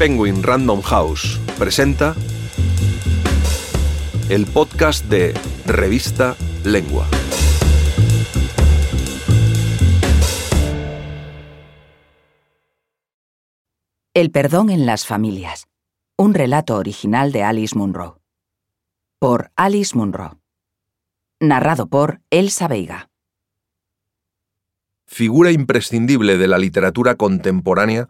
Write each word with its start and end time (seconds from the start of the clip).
Penguin 0.00 0.42
Random 0.42 0.80
House 0.80 1.38
presenta 1.58 2.16
el 4.30 4.46
podcast 4.46 5.04
de 5.04 5.34
Revista 5.66 6.36
Lengua. 6.64 7.06
El 14.14 14.30
perdón 14.30 14.70
en 14.70 14.86
las 14.86 15.04
familias. 15.04 15.66
Un 16.16 16.32
relato 16.32 16.76
original 16.76 17.30
de 17.30 17.42
Alice 17.42 17.76
Munro. 17.76 18.22
Por 19.18 19.52
Alice 19.54 19.94
Munro. 19.94 20.40
Narrado 21.40 21.88
por 21.88 22.22
Elsa 22.30 22.68
Veiga. 22.68 23.10
Figura 25.06 25.50
imprescindible 25.50 26.38
de 26.38 26.48
la 26.48 26.56
literatura 26.56 27.16
contemporánea, 27.16 28.08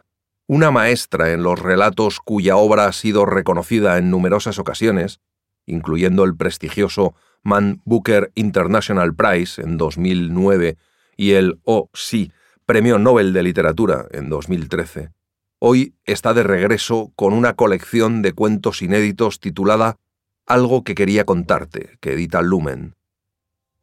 una 0.53 0.73
maestra 0.73 1.31
en 1.31 1.45
los 1.45 1.61
relatos 1.61 2.19
cuya 2.19 2.57
obra 2.57 2.87
ha 2.87 2.93
sido 2.93 3.25
reconocida 3.25 3.99
en 3.99 4.11
numerosas 4.11 4.59
ocasiones, 4.59 5.21
incluyendo 5.65 6.25
el 6.25 6.37
prestigioso 6.37 7.15
Man 7.45 7.81
Booker 7.85 8.33
International 8.35 9.15
Prize 9.15 9.63
en 9.63 9.77
2009 9.77 10.77
y 11.17 11.35
el 11.35 11.61
Oh 11.63 11.89
Sí, 11.95 12.33
Premio 12.67 12.99
Nobel 12.99 13.33
de 13.33 13.45
Literatura 13.45 14.07
en 14.11 14.29
2013 14.29 15.13
hoy 15.61 15.95
está 16.05 16.35
de 16.35 16.43
regreso 16.43 17.13
con 17.15 17.33
una 17.33 17.55
colección 17.55 18.21
de 18.21 18.33
cuentos 18.33 18.83
inéditos 18.83 19.39
titulada 19.39 19.99
Algo 20.47 20.83
que 20.83 20.97
quería 20.97 21.25
contarte, 21.25 21.97
que 22.01 22.15
edita 22.15 22.43
Lumen. 22.43 22.97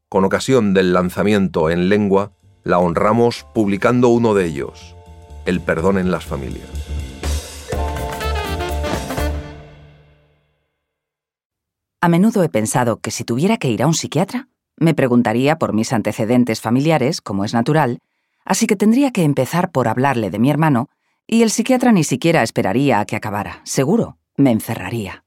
Con 0.09 0.25
ocasión 0.25 0.73
del 0.73 0.91
lanzamiento 0.91 1.69
en 1.69 1.87
lengua, 1.87 2.33
la 2.65 2.79
honramos 2.79 3.47
publicando 3.53 4.09
uno 4.09 4.33
de 4.33 4.47
ellos, 4.47 4.96
El 5.47 5.61
perdón 5.61 5.97
en 5.97 6.11
las 6.11 6.25
familias. 6.25 6.67
A 12.01 12.09
menudo 12.09 12.43
he 12.43 12.49
pensado 12.49 12.99
que 12.99 13.11
si 13.11 13.23
tuviera 13.23 13.55
que 13.55 13.69
ir 13.69 13.81
a 13.81 13.87
un 13.87 13.93
psiquiatra, 13.93 14.49
me 14.75 14.93
preguntaría 14.93 15.57
por 15.57 15.71
mis 15.71 15.93
antecedentes 15.93 16.59
familiares, 16.59 17.21
como 17.21 17.45
es 17.45 17.53
natural, 17.53 17.99
así 18.43 18.67
que 18.67 18.75
tendría 18.75 19.11
que 19.11 19.23
empezar 19.23 19.71
por 19.71 19.87
hablarle 19.87 20.29
de 20.31 20.37
mi 20.37 20.49
hermano 20.49 20.89
y 21.25 21.43
el 21.43 21.49
psiquiatra 21.49 21.93
ni 21.93 22.03
siquiera 22.03 22.43
esperaría 22.43 22.99
a 22.99 23.05
que 23.05 23.15
acabara. 23.15 23.61
Seguro, 23.63 24.17
me 24.35 24.51
encerraría. 24.51 25.23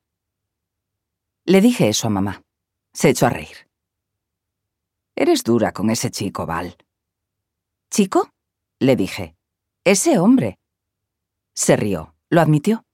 Le 1.47 1.63
dije 1.63 1.89
eso 1.89 2.09
a 2.09 2.11
mamá. 2.11 2.43
Se 2.93 3.09
echó 3.09 3.25
a 3.25 3.31
reír. 3.31 3.71
Eres 5.17 5.45
dura 5.45 5.73
con 5.73 5.89
ese 5.89 6.11
chico, 6.11 6.45
Val. 6.45 6.77
¿Chico? 7.91 8.29
Le 8.81 8.97
dije. 8.97 9.40
Ese 9.85 10.19
hombre. 10.19 10.59
Se 11.55 11.75
rió, 11.75 12.15
lo 12.29 12.43
admitió. 12.43 12.85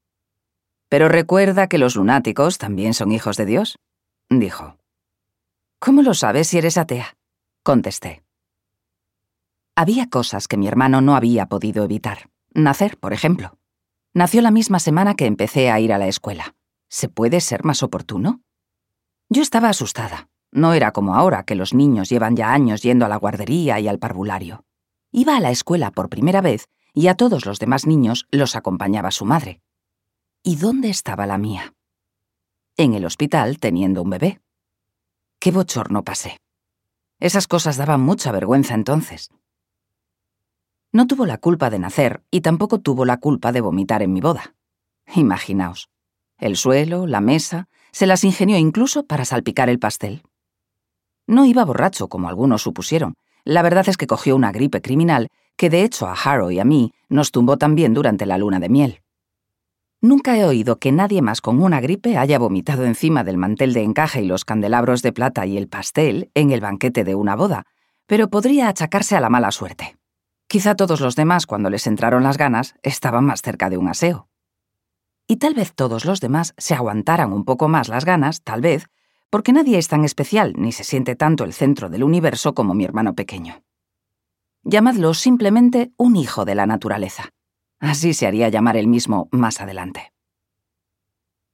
Pero 0.89 1.09
recuerda 1.09 1.67
que 1.67 1.79
los 1.79 1.97
lunáticos 1.97 2.59
también 2.59 2.95
son 2.95 3.11
hijos 3.11 3.37
de 3.37 3.45
Dios, 3.45 3.79
dijo. 4.31 4.77
¿Cómo 5.81 6.03
lo 6.03 6.15
sabes 6.15 6.47
si 6.47 6.59
eres 6.59 6.79
atea? 6.79 7.17
Contesté. 7.65 8.23
Había 9.75 10.09
cosas 10.09 10.47
que 10.47 10.57
mi 10.57 10.69
hermano 10.69 11.01
no 11.01 11.17
había 11.17 11.47
podido 11.47 11.83
evitar. 11.83 12.31
Nacer, 12.55 12.99
por 12.99 13.13
ejemplo. 13.13 13.59
Nació 14.15 14.41
la 14.41 14.53
misma 14.53 14.79
semana 14.79 15.15
que 15.15 15.27
empecé 15.27 15.71
a 15.71 15.81
ir 15.81 15.93
a 15.93 15.99
la 15.99 16.07
escuela. 16.07 16.55
¿Se 16.89 17.09
puede 17.09 17.41
ser 17.41 17.65
más 17.65 17.83
oportuno? 17.83 18.43
Yo 19.29 19.43
estaba 19.43 19.69
asustada. 19.69 20.29
No 20.53 20.73
era 20.73 20.93
como 20.93 21.17
ahora, 21.17 21.43
que 21.43 21.57
los 21.57 21.75
niños 21.75 22.09
llevan 22.09 22.37
ya 22.37 22.53
años 22.53 22.83
yendo 22.83 23.05
a 23.05 23.09
la 23.09 23.17
guardería 23.17 23.81
y 23.81 23.89
al 23.89 23.99
parvulario. 23.99 24.66
Iba 25.19 25.35
a 25.35 25.41
la 25.41 25.51
escuela 25.51 25.93
por 25.93 26.11
primera 26.11 26.43
vez 26.43 26.69
y 26.93 27.07
a 27.07 27.15
todos 27.15 27.47
los 27.47 27.59
demás 27.59 27.87
niños 27.87 28.27
los 28.31 28.55
acompañaba 28.55 29.11
su 29.11 29.25
madre. 29.25 29.63
¿Y 30.43 30.57
dónde 30.57 30.91
estaba 30.91 31.25
la 31.25 31.39
mía? 31.39 31.73
En 32.77 32.93
el 32.93 33.07
hospital 33.07 33.59
teniendo 33.59 34.03
un 34.03 34.11
bebé. 34.11 34.43
Qué 35.39 35.53
bochorno 35.53 36.05
pasé. 36.05 36.37
Esas 37.19 37.49
cosas 37.49 37.79
daban 37.79 38.03
mucha 38.03 38.31
vergüenza 38.31 38.75
entonces. 38.75 39.31
No 40.93 41.07
tuvo 41.07 41.25
la 41.25 41.39
culpa 41.39 41.71
de 41.71 41.79
nacer 41.79 42.23
y 42.31 42.43
tampoco 42.43 42.81
tuvo 42.81 43.07
la 43.07 43.17
culpa 43.17 43.53
de 43.53 43.63
vomitar 43.63 44.03
en 44.03 44.13
mi 44.13 44.21
boda. 44.21 44.55
Imaginaos. 45.15 45.89
El 46.37 46.59
suelo, 46.59 47.07
la 47.07 47.23
mesa, 47.23 47.71
se 47.91 48.07
las 48.07 48.23
ingenió 48.23 48.59
incluso 48.59 49.07
para 49.07 49.25
salpicar 49.25 49.71
el 49.71 49.79
pastel. 49.79 50.25
No 51.27 51.47
iba 51.47 51.65
borracho, 51.65 52.09
como 52.09 52.29
algunos 52.29 52.61
supusieron. 52.61 53.15
La 53.47 53.63
verdad 53.63 53.89
es 53.89 53.97
que 53.97 54.09
cogió 54.09 54.35
una 54.35 54.51
gripe 54.51 54.83
criminal 54.83 55.29
que 55.57 55.71
de 55.71 55.85
hecho 55.85 56.09
a 56.09 56.15
Harrow 56.15 56.51
y 56.51 56.59
a 56.59 56.65
mí 56.65 56.93
nos 57.09 57.31
tumbó 57.31 57.57
también 57.57 57.95
durante 57.95 58.27
la 58.27 58.39
luna 58.39 58.59
de 58.59 58.69
miel. 58.69 59.03
Nunca 60.01 60.37
he 60.37 60.45
oído 60.45 60.81
que 60.81 60.91
nadie 60.91 61.23
más 61.23 61.41
con 61.41 61.63
una 61.63 61.81
gripe 61.81 62.19
haya 62.19 62.41
vomitado 62.41 62.85
encima 62.85 63.23
del 63.23 63.37
mantel 63.37 63.73
de 63.73 63.85
encaje 63.85 64.21
y 64.21 64.27
los 64.27 64.45
candelabros 64.45 65.01
de 65.03 65.13
plata 65.13 65.47
y 65.47 65.57
el 65.57 65.69
pastel 65.69 66.29
en 66.35 66.51
el 66.51 66.61
banquete 66.61 67.05
de 67.05 67.15
una 67.15 67.37
boda, 67.37 67.67
pero 68.07 68.31
podría 68.31 68.69
achacarse 68.69 69.15
a 69.15 69.21
la 69.21 69.31
mala 69.31 69.53
suerte. 69.53 69.97
Quizá 70.49 70.75
todos 70.75 71.01
los 71.01 71.15
demás, 71.15 71.47
cuando 71.47 71.71
les 71.71 71.87
entraron 71.87 72.25
las 72.25 72.39
ganas, 72.39 72.75
estaban 72.83 73.25
más 73.25 73.43
cerca 73.43 73.71
de 73.71 73.79
un 73.79 73.87
aseo. 73.87 74.29
Y 75.29 75.37
tal 75.37 75.55
vez 75.55 75.73
todos 75.73 76.05
los 76.05 76.21
demás 76.21 76.53
se 76.59 76.75
aguantaran 76.75 77.33
un 77.33 77.45
poco 77.45 77.69
más 77.69 77.89
las 77.89 78.05
ganas, 78.05 78.43
tal 78.43 78.61
vez, 78.61 78.89
porque 79.31 79.53
nadie 79.53 79.79
es 79.79 79.89
tan 79.89 80.05
especial 80.05 80.55
ni 80.57 80.73
se 80.73 80.85
siente 80.85 81.17
tanto 81.17 81.45
el 81.45 81.53
centro 81.53 81.89
del 81.89 82.05
universo 82.05 82.55
como 82.55 82.75
mi 82.75 82.85
hermano 82.85 83.15
pequeño. 83.15 83.63
Llamadlo 84.63 85.15
simplemente 85.15 85.93
un 85.97 86.17
hijo 86.17 86.45
de 86.45 86.55
la 86.55 86.67
naturaleza. 86.67 87.31
Así 87.79 88.15
se 88.15 88.27
haría 88.27 88.49
llamar 88.49 88.77
él 88.77 88.89
mismo 88.89 89.29
más 89.31 89.61
adelante. 89.61 90.13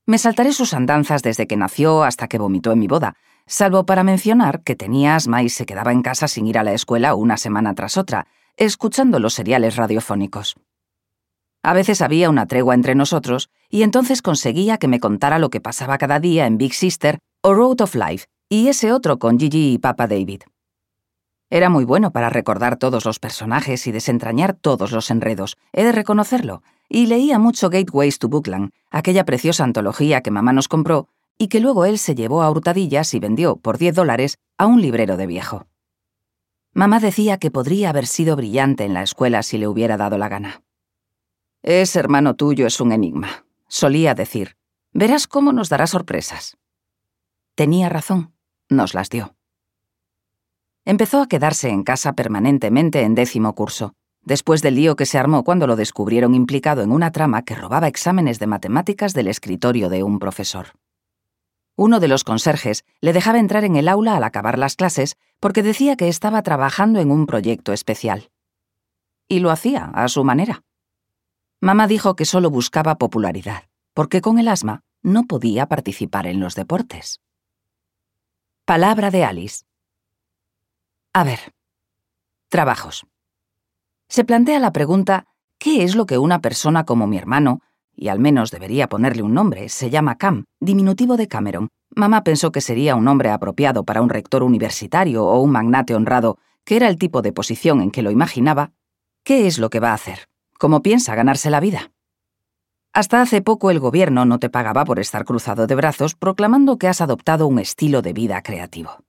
Me 0.06 0.18
saltaré 0.18 0.52
sus 0.52 0.74
andanzas 0.74 1.22
desde 1.22 1.46
que 1.46 1.56
nació 1.56 2.04
hasta 2.04 2.28
que 2.28 2.38
vomitó 2.38 2.72
en 2.72 2.78
mi 2.78 2.88
boda, 2.88 3.14
salvo 3.46 3.86
para 3.86 4.02
mencionar 4.02 4.62
que 4.62 4.76
tenía 4.76 5.14
asma 5.14 5.42
y 5.42 5.48
se 5.48 5.66
quedaba 5.66 5.92
en 5.92 6.02
casa 6.02 6.28
sin 6.28 6.46
ir 6.46 6.58
a 6.58 6.64
la 6.64 6.72
escuela 6.72 7.14
una 7.14 7.36
semana 7.36 7.74
tras 7.74 7.96
otra, 7.96 8.26
escuchando 8.56 9.18
los 9.18 9.34
seriales 9.34 9.76
radiofónicos. 9.76 10.56
A 11.62 11.74
veces 11.74 12.02
había 12.02 12.30
una 12.30 12.46
tregua 12.46 12.74
entre 12.74 12.94
nosotros 12.94 13.50
y 13.68 13.82
entonces 13.82 14.22
conseguía 14.22 14.78
que 14.78 14.88
me 14.88 15.00
contara 15.00 15.38
lo 15.38 15.50
que 15.50 15.60
pasaba 15.60 15.98
cada 15.98 16.18
día 16.18 16.46
en 16.46 16.58
Big 16.58 16.74
Sister 16.74 17.20
o 17.42 17.54
Road 17.54 17.80
of 17.80 17.96
Life 17.96 18.26
y 18.48 18.68
ese 18.68 18.92
otro 18.92 19.18
con 19.18 19.38
Gigi 19.38 19.72
y 19.72 19.78
Papa 19.78 20.06
David. 20.06 20.42
Era 21.50 21.68
muy 21.68 21.84
bueno 21.84 22.12
para 22.12 22.30
recordar 22.30 22.76
todos 22.76 23.04
los 23.04 23.18
personajes 23.18 23.86
y 23.86 23.92
desentrañar 23.92 24.54
todos 24.54 24.92
los 24.92 25.10
enredos, 25.10 25.58
he 25.72 25.84
de 25.84 25.92
reconocerlo, 25.92 26.62
y 26.88 27.06
leía 27.06 27.38
mucho 27.38 27.68
Gateways 27.68 28.18
to 28.18 28.28
Bookland, 28.28 28.70
aquella 28.90 29.24
preciosa 29.24 29.64
antología 29.64 30.20
que 30.22 30.30
mamá 30.30 30.52
nos 30.52 30.68
compró 30.68 31.08
y 31.36 31.48
que 31.48 31.60
luego 31.60 31.84
él 31.84 31.98
se 31.98 32.14
llevó 32.14 32.42
a 32.42 32.50
hurtadillas 32.50 33.12
y 33.14 33.18
vendió 33.18 33.56
por 33.56 33.76
10 33.76 33.96
dólares 33.96 34.38
a 34.56 34.66
un 34.66 34.80
librero 34.80 35.16
de 35.16 35.26
viejo. 35.26 35.66
Mamá 36.74 37.00
decía 37.00 37.38
que 37.38 37.50
podría 37.50 37.90
haber 37.90 38.06
sido 38.06 38.36
brillante 38.36 38.84
en 38.84 38.94
la 38.94 39.02
escuela 39.02 39.42
si 39.42 39.58
le 39.58 39.66
hubiera 39.66 39.96
dado 39.96 40.16
la 40.16 40.28
gana. 40.28 40.62
Ese 41.62 41.98
hermano 41.98 42.34
tuyo 42.34 42.66
es 42.66 42.80
un 42.80 42.92
enigma, 42.92 43.44
solía 43.66 44.14
decir. 44.14 44.56
Verás 44.92 45.26
cómo 45.26 45.52
nos 45.52 45.68
dará 45.68 45.86
sorpresas. 45.86 46.56
Tenía 47.54 47.88
razón, 47.90 48.32
nos 48.70 48.94
las 48.94 49.10
dio. 49.10 49.34
Empezó 50.84 51.20
a 51.20 51.28
quedarse 51.28 51.68
en 51.68 51.84
casa 51.84 52.14
permanentemente 52.14 53.02
en 53.02 53.14
décimo 53.14 53.54
curso, 53.54 53.92
después 54.22 54.62
del 54.62 54.76
lío 54.76 54.96
que 54.96 55.06
se 55.06 55.18
armó 55.18 55.44
cuando 55.44 55.66
lo 55.66 55.76
descubrieron 55.76 56.34
implicado 56.34 56.82
en 56.82 56.90
una 56.90 57.12
trama 57.12 57.42
que 57.42 57.54
robaba 57.54 57.88
exámenes 57.88 58.38
de 58.38 58.46
matemáticas 58.46 59.12
del 59.12 59.28
escritorio 59.28 59.90
de 59.90 60.02
un 60.02 60.18
profesor. 60.18 60.68
Uno 61.76 62.00
de 62.00 62.08
los 62.08 62.24
conserjes 62.24 62.84
le 63.00 63.12
dejaba 63.12 63.38
entrar 63.38 63.64
en 63.64 63.76
el 63.76 63.88
aula 63.88 64.16
al 64.16 64.24
acabar 64.24 64.58
las 64.58 64.76
clases 64.76 65.16
porque 65.38 65.62
decía 65.62 65.96
que 65.96 66.08
estaba 66.08 66.42
trabajando 66.42 67.00
en 67.00 67.10
un 67.10 67.26
proyecto 67.26 67.72
especial. 67.72 68.30
Y 69.28 69.40
lo 69.40 69.50
hacía 69.50 69.90
a 69.94 70.08
su 70.08 70.24
manera. 70.24 70.62
Mamá 71.60 71.86
dijo 71.86 72.16
que 72.16 72.24
solo 72.24 72.50
buscaba 72.50 72.96
popularidad, 72.96 73.64
porque 73.94 74.20
con 74.20 74.38
el 74.38 74.48
asma 74.48 74.82
no 75.02 75.24
podía 75.24 75.66
participar 75.66 76.26
en 76.26 76.40
los 76.40 76.54
deportes. 76.54 77.20
Palabra 78.64 79.10
de 79.10 79.24
Alice. 79.24 79.64
A 81.12 81.24
ver. 81.24 81.52
Trabajos. 82.48 83.06
Se 84.08 84.24
plantea 84.24 84.58
la 84.60 84.72
pregunta, 84.72 85.26
¿qué 85.58 85.82
es 85.84 85.96
lo 85.96 86.06
que 86.06 86.18
una 86.18 86.40
persona 86.40 86.84
como 86.84 87.06
mi 87.06 87.18
hermano 87.18 87.60
y 87.94 88.08
al 88.08 88.18
menos 88.18 88.50
debería 88.50 88.88
ponerle 88.88 89.22
un 89.22 89.34
nombre, 89.34 89.68
se 89.68 89.90
llama 89.90 90.16
Cam, 90.16 90.44
diminutivo 90.60 91.16
de 91.16 91.28
Cameron. 91.28 91.68
Mamá 91.94 92.24
pensó 92.24 92.52
que 92.52 92.60
sería 92.60 92.96
un 92.96 93.04
nombre 93.04 93.30
apropiado 93.30 93.84
para 93.84 94.02
un 94.02 94.08
rector 94.08 94.42
universitario 94.42 95.24
o 95.24 95.40
un 95.40 95.50
magnate 95.50 95.94
honrado, 95.94 96.38
que 96.64 96.76
era 96.76 96.88
el 96.88 96.98
tipo 96.98 97.22
de 97.22 97.32
posición 97.32 97.80
en 97.80 97.90
que 97.90 98.02
lo 98.02 98.10
imaginaba. 98.10 98.72
¿Qué 99.24 99.46
es 99.46 99.58
lo 99.58 99.70
que 99.70 99.80
va 99.80 99.90
a 99.90 99.94
hacer? 99.94 100.28
¿Cómo 100.58 100.82
piensa 100.82 101.14
ganarse 101.14 101.50
la 101.50 101.60
vida? 101.60 101.91
Hasta 102.94 103.22
hace 103.22 103.40
poco 103.40 103.70
el 103.70 103.80
gobierno 103.80 104.26
no 104.26 104.38
te 104.38 104.50
pagaba 104.50 104.84
por 104.84 105.00
estar 105.00 105.24
cruzado 105.24 105.66
de 105.66 105.74
brazos 105.74 106.14
proclamando 106.14 106.76
que 106.76 106.88
has 106.88 107.00
adoptado 107.00 107.46
un 107.46 107.58
estilo 107.58 108.02
de 108.02 108.12
vida 108.12 108.42
creativo. 108.42 109.02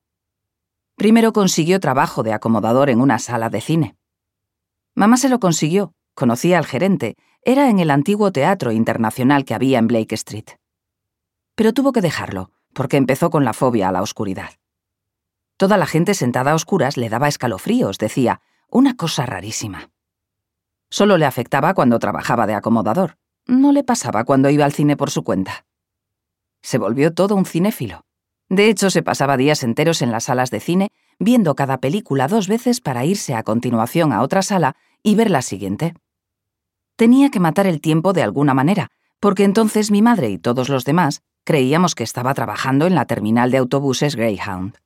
Primero 0.95 1.33
consiguió 1.33 1.81
trabajo 1.81 2.23
de 2.23 2.31
acomodador 2.31 2.89
en 2.89 3.01
una 3.01 3.19
sala 3.19 3.49
de 3.49 3.59
cine. 3.59 3.97
Mamá 4.95 5.17
se 5.17 5.27
lo 5.27 5.39
consiguió, 5.39 5.93
conocía 6.13 6.59
al 6.59 6.65
gerente, 6.65 7.17
era 7.43 7.69
en 7.69 7.79
el 7.79 7.91
antiguo 7.91 8.31
teatro 8.31 8.71
internacional 8.71 9.43
que 9.43 9.53
había 9.53 9.79
en 9.79 9.87
Blake 9.87 10.15
Street. 10.15 10.51
Pero 11.55 11.73
tuvo 11.73 11.91
que 11.91 11.99
dejarlo, 11.99 12.51
porque 12.73 12.95
empezó 12.95 13.29
con 13.29 13.43
la 13.43 13.53
fobia 13.53 13.89
a 13.89 13.91
la 13.91 14.01
oscuridad. 14.01 14.51
Toda 15.57 15.77
la 15.77 15.87
gente 15.87 16.13
sentada 16.13 16.51
a 16.51 16.55
oscuras 16.55 16.95
le 16.95 17.09
daba 17.09 17.27
escalofríos, 17.27 17.97
decía, 17.97 18.39
una 18.69 18.95
cosa 18.95 19.25
rarísima. 19.25 19.89
Solo 20.89 21.17
le 21.17 21.25
afectaba 21.25 21.73
cuando 21.73 21.99
trabajaba 21.99 22.47
de 22.47 22.53
acomodador. 22.53 23.17
No 23.47 23.71
le 23.71 23.83
pasaba 23.83 24.23
cuando 24.23 24.49
iba 24.49 24.65
al 24.65 24.73
cine 24.73 24.95
por 24.95 25.11
su 25.11 25.23
cuenta. 25.23 25.65
Se 26.61 26.77
volvió 26.77 27.13
todo 27.13 27.35
un 27.35 27.45
cinéfilo. 27.45 28.05
De 28.49 28.69
hecho, 28.69 28.89
se 28.89 29.03
pasaba 29.03 29.37
días 29.37 29.63
enteros 29.63 30.01
en 30.01 30.11
las 30.11 30.25
salas 30.25 30.51
de 30.51 30.59
cine, 30.59 30.89
viendo 31.19 31.55
cada 31.55 31.79
película 31.79 32.27
dos 32.27 32.47
veces 32.47 32.81
para 32.81 33.05
irse 33.05 33.35
a 33.35 33.43
continuación 33.43 34.13
a 34.13 34.21
otra 34.21 34.41
sala 34.41 34.75
y 35.01 35.15
ver 35.15 35.29
la 35.29 35.41
siguiente. 35.41 35.93
Tenía 36.95 37.29
que 37.29 37.39
matar 37.39 37.67
el 37.67 37.81
tiempo 37.81 38.13
de 38.13 38.23
alguna 38.23 38.53
manera, 38.53 38.89
porque 39.19 39.43
entonces 39.43 39.91
mi 39.91 40.01
madre 40.01 40.29
y 40.29 40.37
todos 40.37 40.69
los 40.69 40.85
demás 40.85 41.21
creíamos 41.43 41.95
que 41.95 42.03
estaba 42.03 42.33
trabajando 42.33 42.85
en 42.85 42.95
la 42.95 43.05
terminal 43.05 43.51
de 43.51 43.57
autobuses 43.57 44.15
Greyhound. 44.15 44.77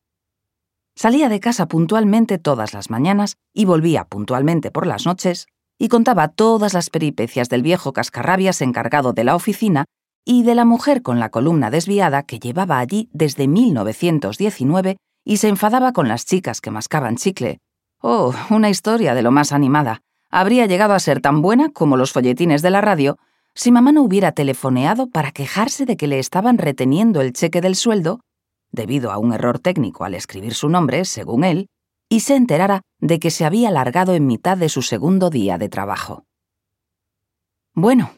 Salía 0.96 1.30
de 1.30 1.40
casa 1.40 1.68
puntualmente 1.68 2.40
todas 2.40 2.74
las 2.74 2.90
mañanas 2.90 3.38
y 3.54 3.66
volvía 3.66 4.06
puntualmente 4.06 4.72
por 4.72 4.88
las 4.88 5.06
noches 5.06 5.48
y 5.78 5.90
contaba 5.90 6.28
todas 6.28 6.74
las 6.74 6.90
peripecias 6.90 7.50
del 7.50 7.62
viejo 7.62 7.94
cascarrabias 7.94 8.62
encargado 8.62 9.14
de 9.14 9.24
la 9.24 9.36
oficina 9.36 9.86
y 10.26 10.44
de 10.44 10.56
la 10.56 10.66
mujer 10.66 11.02
con 11.02 11.20
la 11.20 11.30
columna 11.30 11.70
desviada 11.70 12.24
que 12.24 12.40
llevaba 12.40 12.80
allí 12.80 13.10
desde 13.14 13.48
1919 13.48 14.98
y 15.24 15.38
se 15.38 15.48
enfadaba 15.48 15.94
con 15.94 16.08
las 16.08 16.26
chicas 16.26 16.62
que 16.62 16.72
mascaban 16.72 17.16
chicle. 17.18 17.60
Oh, 18.02 18.34
una 18.50 18.70
historia 18.70 19.14
de 19.14 19.22
lo 19.22 19.32
más 19.32 19.52
animada. 19.52 20.02
Habría 20.30 20.66
llegado 20.66 20.94
a 20.94 21.00
ser 21.00 21.22
tan 21.22 21.42
buena 21.42 21.70
como 21.70 21.98
los 21.98 22.12
folletines 22.12 22.62
de 22.62 22.70
la 22.70 22.82
radio 22.82 23.18
si 23.58 23.72
mamá 23.72 23.92
no 23.92 24.04
hubiera 24.04 24.34
telefoneado 24.34 25.10
para 25.10 25.32
quejarse 25.32 25.86
de 25.86 25.98
que 25.98 26.08
le 26.08 26.20
estaban 26.20 26.60
reteniendo 26.60 27.22
el 27.22 27.34
cheque 27.34 27.60
del 27.60 27.76
sueldo, 27.76 28.20
debido 28.72 29.12
a 29.12 29.18
un 29.18 29.34
error 29.34 29.58
técnico 29.58 30.04
al 30.04 30.14
escribir 30.14 30.54
su 30.54 30.70
nombre, 30.70 31.06
según 31.06 31.44
él, 31.44 31.68
y 32.10 32.22
se 32.22 32.36
enterara 32.36 32.82
de 33.00 33.20
que 33.20 33.32
se 33.32 33.46
había 33.46 33.72
largado 33.72 34.14
en 34.14 34.26
mitad 34.26 34.58
de 34.58 34.70
su 34.70 34.82
segundo 34.82 35.30
día 35.30 35.58
de 35.58 35.70
trabajo. 35.70 36.26
Bueno, 37.74 38.12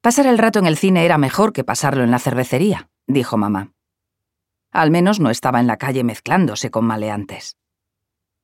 pasar 0.00 0.26
el 0.26 0.38
rato 0.38 0.58
en 0.58 0.66
el 0.66 0.76
cine 0.76 1.04
era 1.04 1.18
mejor 1.18 1.52
que 1.52 1.64
pasarlo 1.64 2.04
en 2.04 2.10
la 2.10 2.18
cervecería, 2.18 2.90
dijo 3.06 3.36
mamá. 3.36 3.72
Al 4.70 4.90
menos 4.90 5.20
no 5.20 5.30
estaba 5.30 5.60
en 5.60 5.66
la 5.66 5.78
calle 5.78 6.04
mezclándose 6.04 6.70
con 6.70 6.84
maleantes. 6.84 7.56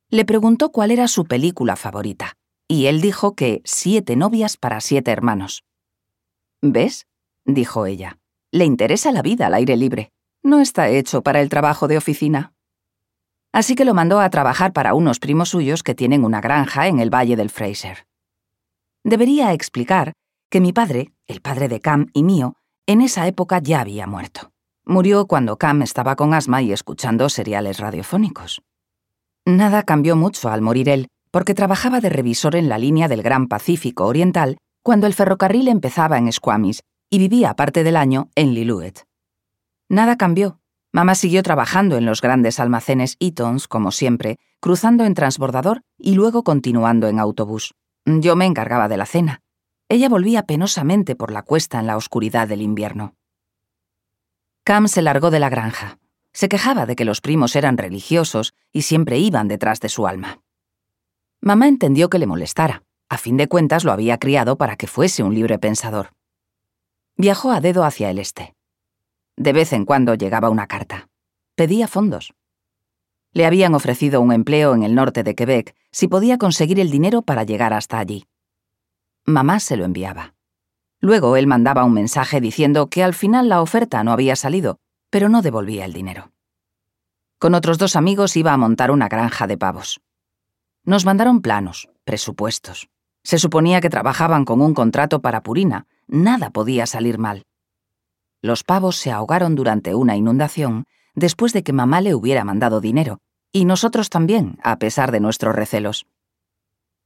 Le 0.09 0.25
preguntó 0.25 0.71
cuál 0.73 0.91
era 0.91 1.09
su 1.09 1.25
película 1.25 1.77
favorita, 1.77 2.35
y 2.67 2.87
él 2.87 3.01
dijo 3.01 3.35
que 3.35 3.61
Siete 3.65 4.17
novias 4.17 4.57
para 4.57 4.81
siete 4.81 5.11
hermanos. 5.11 5.65
¿Ves? 6.63 7.07
dijo 7.45 7.87
ella. 7.87 8.19
Le 8.53 8.65
interesa 8.65 9.13
la 9.13 9.23
vida 9.23 9.47
al 9.47 9.55
aire 9.55 9.77
libre. 9.77 10.13
No 10.43 10.61
está 10.61 10.89
hecho 10.89 11.23
para 11.23 11.41
el 11.41 11.49
trabajo 11.49 11.87
de 11.87 11.97
oficina 11.97 12.55
así 13.53 13.75
que 13.75 13.85
lo 13.85 13.95
mandó 13.95 14.21
a 14.21 14.31
trabajar 14.31 14.73
para 14.73 14.95
unos 14.95 15.19
primos 15.19 15.51
suyos 15.51 15.83
que 15.83 15.95
tienen 15.95 16.25
una 16.25 16.41
granja 16.41 16.87
en 16.87 17.01
el 17.01 17.11
Valle 17.13 17.37
del 17.37 17.51
Fraser. 17.51 18.07
Debería 19.05 19.53
explicar 19.53 20.13
que 20.51 20.61
mi 20.61 20.73
padre, 20.73 21.13
el 21.27 21.41
padre 21.41 21.69
de 21.69 21.81
Cam 21.81 22.09
y 22.13 22.23
mío, 22.23 22.55
en 22.87 23.01
esa 23.01 23.27
época 23.27 23.61
ya 23.61 23.81
había 23.81 24.07
muerto. 24.07 24.51
Murió 24.85 25.27
cuando 25.27 25.57
Cam 25.57 25.83
estaba 25.83 26.17
con 26.17 26.35
asma 26.35 26.63
y 26.63 26.73
escuchando 26.73 27.29
seriales 27.29 27.79
radiofónicos. 27.79 28.63
Nada 29.47 29.85
cambió 29.85 30.17
mucho 30.17 30.51
al 30.51 30.61
morir 30.61 30.89
él, 30.89 31.09
porque 31.31 31.55
trabajaba 31.55 32.01
de 32.01 32.09
revisor 32.09 32.57
en 32.57 32.69
la 32.69 32.79
línea 32.79 33.09
del 33.09 33.23
Gran 33.23 33.47
Pacífico 33.47 34.07
Oriental 34.07 34.59
cuando 34.83 35.07
el 35.07 35.15
ferrocarril 35.15 35.69
empezaba 35.69 36.19
en 36.19 36.33
Squamish 36.33 36.81
y 37.11 37.19
vivía 37.19 37.55
parte 37.55 37.85
del 37.85 37.97
año 37.97 38.29
en 38.35 38.55
Lillooet. 38.55 39.05
Nada 39.89 40.17
cambió, 40.17 40.60
Mamá 40.93 41.15
siguió 41.15 41.43
trabajando 41.43 41.97
en 41.97 42.05
los 42.05 42.21
grandes 42.21 42.59
almacenes 42.59 43.17
Eatons, 43.21 43.69
como 43.69 43.93
siempre, 43.93 44.39
cruzando 44.61 45.05
en 45.05 45.15
transbordador 45.15 45.83
y 45.97 46.15
luego 46.15 46.43
continuando 46.43 47.07
en 47.07 47.21
autobús. 47.21 47.75
Yo 48.05 48.35
me 48.35 48.47
encargaba 48.47 48.89
de 48.89 48.97
la 48.97 49.07
cena. 49.07 49.41
Ella 49.89 50.09
volvía 50.09 50.45
penosamente 50.47 51.15
por 51.15 51.31
la 51.31 51.43
cuesta 51.43 51.79
en 51.79 51.87
la 51.87 51.97
oscuridad 51.97 52.49
del 52.49 52.63
invierno. 52.63 53.15
Cam 54.65 54.89
se 54.89 55.03
largó 55.03 55.31
de 55.31 55.41
la 55.41 55.49
granja. 55.49 55.99
Se 56.33 56.49
quejaba 56.49 56.87
de 56.87 56.97
que 56.97 57.05
los 57.05 57.21
primos 57.21 57.57
eran 57.57 57.77
religiosos 57.77 58.55
y 58.73 58.83
siempre 58.83 59.19
iban 59.19 59.49
detrás 59.49 59.81
de 59.81 59.89
su 59.89 60.07
alma. 60.07 60.41
Mamá 61.41 61.69
entendió 61.69 62.09
que 62.11 62.19
le 62.19 62.27
molestara. 62.27 62.83
A 63.09 63.19
fin 63.19 63.37
de 63.37 63.49
cuentas 63.49 63.85
lo 63.85 63.91
había 63.91 64.19
criado 64.19 64.57
para 64.57 64.77
que 64.77 64.87
fuese 64.87 65.23
un 65.23 65.35
libre 65.35 65.59
pensador. 65.59 66.13
Viajó 67.17 67.51
a 67.51 67.61
dedo 67.61 67.85
hacia 67.85 68.11
el 68.11 68.19
este. 68.21 68.55
De 69.41 69.55
vez 69.55 69.73
en 69.73 69.87
cuando 69.87 70.15
llegaba 70.17 70.51
una 70.51 70.67
carta. 70.67 71.09
Pedía 71.55 71.89
fondos. 71.89 72.35
Le 73.33 73.47
habían 73.47 73.75
ofrecido 73.75 74.21
un 74.21 74.33
empleo 74.33 74.75
en 74.75 74.83
el 74.83 74.95
norte 74.95 75.23
de 75.23 75.35
Quebec 75.35 75.75
si 75.91 76.09
podía 76.09 76.37
conseguir 76.37 76.79
el 76.79 76.91
dinero 76.91 77.23
para 77.23 77.45
llegar 77.45 77.73
hasta 77.73 77.99
allí. 77.99 78.27
Mamá 79.25 79.59
se 79.59 79.79
lo 79.79 79.87
enviaba. 79.87 80.35
Luego 81.01 81.37
él 81.37 81.47
mandaba 81.47 81.85
un 81.85 81.95
mensaje 81.95 82.43
diciendo 82.43 82.91
que 82.91 83.03
al 83.03 83.15
final 83.15 83.49
la 83.49 83.63
oferta 83.63 84.05
no 84.05 84.13
había 84.13 84.37
salido, 84.37 84.79
pero 85.09 85.31
no 85.31 85.41
devolvía 85.41 85.87
el 85.87 85.95
dinero. 85.95 86.33
Con 87.39 87.55
otros 87.55 87.79
dos 87.79 87.97
amigos 87.97 88.37
iba 88.37 88.53
a 88.53 88.59
montar 88.59 88.91
una 88.91 89.09
granja 89.09 89.47
de 89.47 89.57
pavos. 89.57 90.03
Nos 90.85 91.07
mandaron 91.07 91.41
planos, 91.41 91.89
presupuestos. 92.05 92.91
Se 93.23 93.39
suponía 93.39 93.81
que 93.81 93.89
trabajaban 93.89 94.45
con 94.45 94.61
un 94.61 94.75
contrato 94.75 95.23
para 95.23 95.43
Purina. 95.43 95.87
Nada 96.09 96.51
podía 96.51 96.85
salir 96.85 97.17
mal. 97.17 97.47
Los 98.43 98.65
pavos 98.65 98.97
se 98.97 99.11
ahogaron 99.11 99.55
durante 99.55 99.95
una 99.95 100.17
inundación 100.17 100.85
después 101.15 101.53
de 101.53 101.63
que 101.63 101.73
mamá 101.73 102.01
le 102.01 102.15
hubiera 102.15 102.45
mandado 102.45 102.81
dinero, 102.81 103.19
y 103.53 103.65
nosotros 103.65 104.11
también, 104.11 104.59
a 104.63 104.79
pesar 104.79 105.11
de 105.13 105.21
nuestros 105.21 105.55
recelos. 105.55 106.07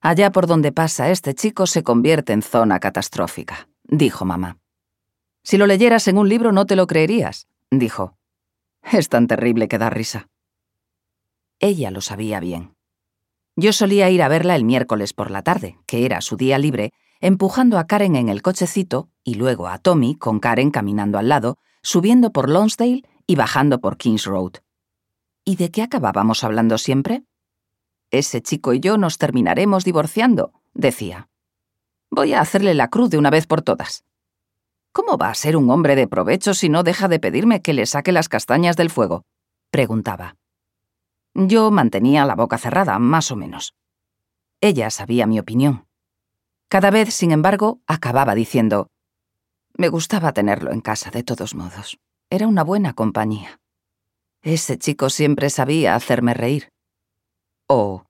Allá 0.01 0.31
por 0.31 0.47
donde 0.47 0.73
pasa 0.73 1.11
este 1.11 1.35
chico 1.35 1.67
se 1.67 1.83
convierte 1.83 2.33
en 2.33 2.43
zona 2.43 2.79
catastrófica, 2.79 3.69
dijo 3.85 4.25
mamá. 4.25 4.59
Si 5.43 5.57
lo 5.57 5.67
leyeras 5.67 6.09
en 6.09 6.19
un 6.19 6.29
libro 6.29 6.53
no 6.53 6.67
te 6.67 6.77
lo 6.77 6.87
creerías, 6.87 7.49
dijo. 7.71 8.17
Es 8.83 9.09
tan 9.09 9.27
terrible 9.27 9.67
que 9.67 9.79
da 9.79 9.91
risa. 9.91 10.29
Ella 11.59 11.91
lo 11.91 12.01
sabía 12.01 12.41
bien. 12.41 12.75
Yo 13.57 13.73
solía 13.73 14.11
ir 14.11 14.23
a 14.23 14.29
verla 14.29 14.57
el 14.57 14.65
miércoles 14.65 15.13
por 15.13 15.31
la 15.31 15.43
tarde, 15.43 15.79
que 15.87 16.05
era 16.05 16.21
su 16.21 16.37
día 16.37 16.59
libre, 16.59 16.93
empujando 17.25 17.79
a 17.79 17.87
Karen 17.87 18.17
en 18.17 18.29
el 18.29 18.43
cochecito 18.43 19.09
y 19.25 19.37
luego 19.37 19.67
a 19.67 19.79
Tommy 19.79 20.15
con 20.15 20.41
Karen 20.41 20.71
caminando 20.71 21.17
al 21.17 21.31
lado, 21.31 21.57
subiendo 21.81 22.33
por 22.33 22.51
Lonsdale 22.51 23.03
y 23.27 23.35
bajando 23.35 23.81
por 23.81 23.97
Kings 23.97 24.27
Road. 24.27 24.57
¿Y 25.43 25.57
de 25.57 25.71
qué 25.71 25.81
acabábamos 25.81 26.45
hablando 26.45 26.77
siempre? 26.77 27.25
Ese 28.11 28.43
chico 28.43 28.75
y 28.75 28.81
yo 28.81 28.99
nos 28.99 29.17
terminaremos 29.17 29.85
divorciando, 29.87 30.53
decía. 30.75 31.31
Voy 32.11 32.35
a 32.35 32.43
hacerle 32.43 32.75
la 32.75 32.89
cruz 32.89 33.09
de 33.09 33.17
una 33.17 33.31
vez 33.31 33.47
por 33.47 33.63
todas. 33.63 34.05
¿Cómo 34.93 35.17
va 35.17 35.31
a 35.31 35.35
ser 35.35 35.57
un 35.57 35.71
hombre 35.71 35.97
de 35.97 36.07
provecho 36.07 36.53
si 36.53 36.69
no 36.69 36.83
deja 36.83 37.09
de 37.09 37.21
pedirme 37.21 37.63
que 37.63 37.73
le 37.73 37.87
saque 37.87 38.13
las 38.13 38.29
castañas 38.29 38.77
del 38.77 38.91
fuego? 38.91 39.25
preguntaba. 39.71 40.37
Yo 41.33 41.71
mantenía 41.71 42.27
la 42.27 42.35
boca 42.35 42.59
cerrada, 42.59 42.99
más 42.99 43.31
o 43.31 43.37
menos. 43.37 43.75
Ella 44.61 44.91
sabía 44.91 45.27
mi 45.27 45.39
opinión. 45.39 45.87
Cada 46.69 46.91
vez, 46.91 47.15
sin 47.15 47.31
embargo, 47.31 47.81
acababa 47.87 48.35
diciendo, 48.35 48.89
me 49.77 49.89
gustaba 49.89 50.33
tenerlo 50.33 50.73
en 50.73 50.81
casa 50.81 51.11
de 51.11 51.23
todos 51.23 51.55
modos. 51.55 51.99
Era 52.31 52.47
una 52.47 52.65
buena 52.65 52.95
compañía. 52.95 53.61
Ese 54.43 54.79
chico 54.79 55.11
siempre 55.11 55.51
sabía 55.51 55.95
hacerme 55.95 56.35
reír. 56.35 56.69
Oh, 57.67 58.05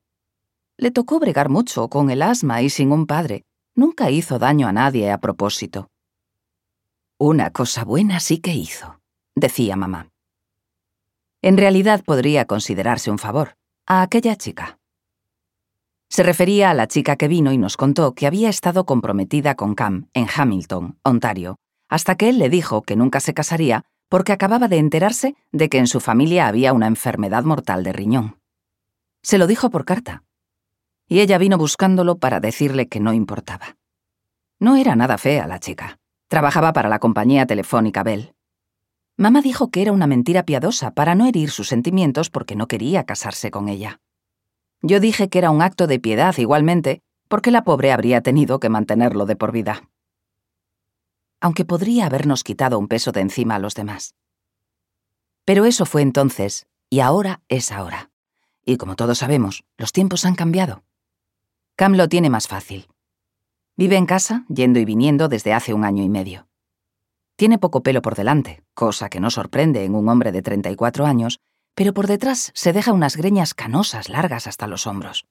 le 0.76 0.90
tocó 0.90 1.20
bregar 1.20 1.48
mucho 1.48 1.88
con 1.88 2.10
el 2.10 2.22
asma 2.22 2.60
y 2.62 2.70
sin 2.70 2.92
un 2.92 3.06
padre. 3.06 3.44
Nunca 3.74 4.10
hizo 4.10 4.38
daño 4.38 4.66
a 4.66 4.72
nadie 4.72 5.10
a 5.10 5.18
propósito. 5.18 5.88
Una 7.18 7.50
cosa 7.50 7.84
buena 7.84 8.20
sí 8.20 8.38
que 8.38 8.54
hizo, 8.54 9.00
decía 9.34 9.76
mamá. 9.76 10.10
En 11.42 11.56
realidad 11.56 12.02
podría 12.04 12.46
considerarse 12.46 13.10
un 13.10 13.18
favor 13.18 13.56
a 13.86 14.02
aquella 14.02 14.36
chica. 14.36 14.78
Se 16.14 16.22
refería 16.22 16.70
a 16.70 16.74
la 16.74 16.86
chica 16.86 17.16
que 17.16 17.26
vino 17.26 17.52
y 17.52 17.58
nos 17.58 17.76
contó 17.76 18.14
que 18.14 18.28
había 18.28 18.48
estado 18.48 18.86
comprometida 18.86 19.56
con 19.56 19.74
Cam 19.74 20.06
en 20.14 20.28
Hamilton, 20.32 20.96
Ontario, 21.02 21.56
hasta 21.88 22.14
que 22.14 22.28
él 22.28 22.38
le 22.38 22.48
dijo 22.48 22.82
que 22.82 22.94
nunca 22.94 23.18
se 23.18 23.34
casaría 23.34 23.82
porque 24.08 24.30
acababa 24.30 24.68
de 24.68 24.78
enterarse 24.78 25.34
de 25.50 25.68
que 25.68 25.78
en 25.78 25.88
su 25.88 25.98
familia 25.98 26.46
había 26.46 26.72
una 26.72 26.86
enfermedad 26.86 27.42
mortal 27.42 27.82
de 27.82 27.92
riñón. 27.92 28.38
Se 29.24 29.38
lo 29.38 29.48
dijo 29.48 29.70
por 29.70 29.84
carta. 29.84 30.22
Y 31.08 31.18
ella 31.18 31.36
vino 31.36 31.58
buscándolo 31.58 32.18
para 32.18 32.38
decirle 32.38 32.86
que 32.86 33.00
no 33.00 33.12
importaba. 33.12 33.76
No 34.60 34.76
era 34.76 34.94
nada 34.94 35.18
fea 35.18 35.48
la 35.48 35.58
chica. 35.58 35.98
Trabajaba 36.28 36.72
para 36.72 36.88
la 36.88 37.00
compañía 37.00 37.44
telefónica 37.44 38.04
Bell. 38.04 38.36
Mamá 39.16 39.40
dijo 39.40 39.72
que 39.72 39.82
era 39.82 39.90
una 39.90 40.06
mentira 40.06 40.44
piadosa 40.44 40.92
para 40.92 41.16
no 41.16 41.26
herir 41.26 41.50
sus 41.50 41.66
sentimientos 41.66 42.30
porque 42.30 42.54
no 42.54 42.68
quería 42.68 43.02
casarse 43.02 43.50
con 43.50 43.68
ella. 43.68 43.98
Yo 44.86 45.00
dije 45.00 45.30
que 45.30 45.38
era 45.38 45.50
un 45.50 45.62
acto 45.62 45.86
de 45.86 45.98
piedad 45.98 46.36
igualmente, 46.36 47.00
porque 47.28 47.50
la 47.50 47.64
pobre 47.64 47.90
habría 47.90 48.20
tenido 48.20 48.60
que 48.60 48.68
mantenerlo 48.68 49.24
de 49.24 49.34
por 49.34 49.50
vida. 49.50 49.88
aunque 51.40 51.66
podría 51.66 52.06
habernos 52.06 52.42
quitado 52.42 52.78
un 52.78 52.88
peso 52.88 53.12
de 53.12 53.20
encima 53.20 53.56
a 53.56 53.58
los 53.58 53.74
demás. 53.74 54.14
Pero 55.44 55.66
eso 55.66 55.84
fue 55.84 56.00
entonces, 56.00 56.66
y 56.88 57.00
ahora 57.00 57.42
es 57.48 57.70
ahora. 57.70 58.10
Y 58.64 58.78
como 58.78 58.96
todos 58.96 59.18
sabemos, 59.18 59.64
los 59.76 59.92
tiempos 59.92 60.24
han 60.24 60.36
cambiado. 60.36 60.84
Cam 61.76 61.96
lo 61.96 62.08
tiene 62.08 62.30
más 62.30 62.48
fácil. 62.48 62.88
Vive 63.76 63.96
en 63.96 64.06
casa, 64.06 64.46
yendo 64.48 64.78
y 64.78 64.86
viniendo 64.86 65.28
desde 65.28 65.52
hace 65.52 65.74
un 65.74 65.84
año 65.84 66.02
y 66.02 66.08
medio. 66.08 66.48
Tiene 67.36 67.58
poco 67.58 67.82
pelo 67.82 68.00
por 68.00 68.14
delante, 68.14 68.62
cosa 68.72 69.10
que 69.10 69.20
no 69.20 69.28
sorprende 69.30 69.84
en 69.84 69.94
un 69.94 70.08
hombre 70.08 70.32
de 70.32 70.40
34 70.40 71.04
años, 71.04 71.40
pero 71.74 71.92
por 71.92 72.06
detrás 72.06 72.50
se 72.54 72.72
deja 72.72 72.92
unas 72.92 73.16
greñas 73.16 73.54
canosas 73.54 74.08
largas 74.08 74.46
hasta 74.46 74.66
los 74.66 74.86
hombros. 74.86 75.26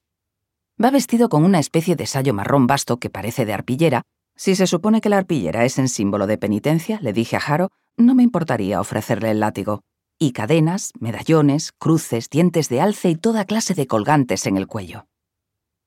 Va 0.82 0.90
vestido 0.90 1.28
con 1.28 1.44
una 1.44 1.58
especie 1.58 1.96
de 1.96 2.06
sayo 2.06 2.34
marrón 2.34 2.66
vasto 2.66 2.98
que 2.98 3.10
parece 3.10 3.44
de 3.44 3.52
arpillera. 3.52 4.02
Si 4.36 4.56
se 4.56 4.66
supone 4.66 5.00
que 5.00 5.08
la 5.08 5.18
arpillera 5.18 5.64
es 5.64 5.78
en 5.78 5.88
símbolo 5.88 6.26
de 6.26 6.38
penitencia, 6.38 6.98
le 7.00 7.12
dije 7.12 7.36
a 7.36 7.40
Jaro, 7.40 7.70
no 7.96 8.14
me 8.14 8.24
importaría 8.24 8.80
ofrecerle 8.80 9.30
el 9.30 9.40
látigo. 9.40 9.82
Y 10.18 10.32
cadenas, 10.32 10.92
medallones, 10.98 11.72
cruces, 11.72 12.28
dientes 12.28 12.68
de 12.68 12.80
alce 12.80 13.10
y 13.10 13.16
toda 13.16 13.44
clase 13.44 13.74
de 13.74 13.86
colgantes 13.86 14.46
en 14.46 14.56
el 14.56 14.66
cuello. 14.66 15.06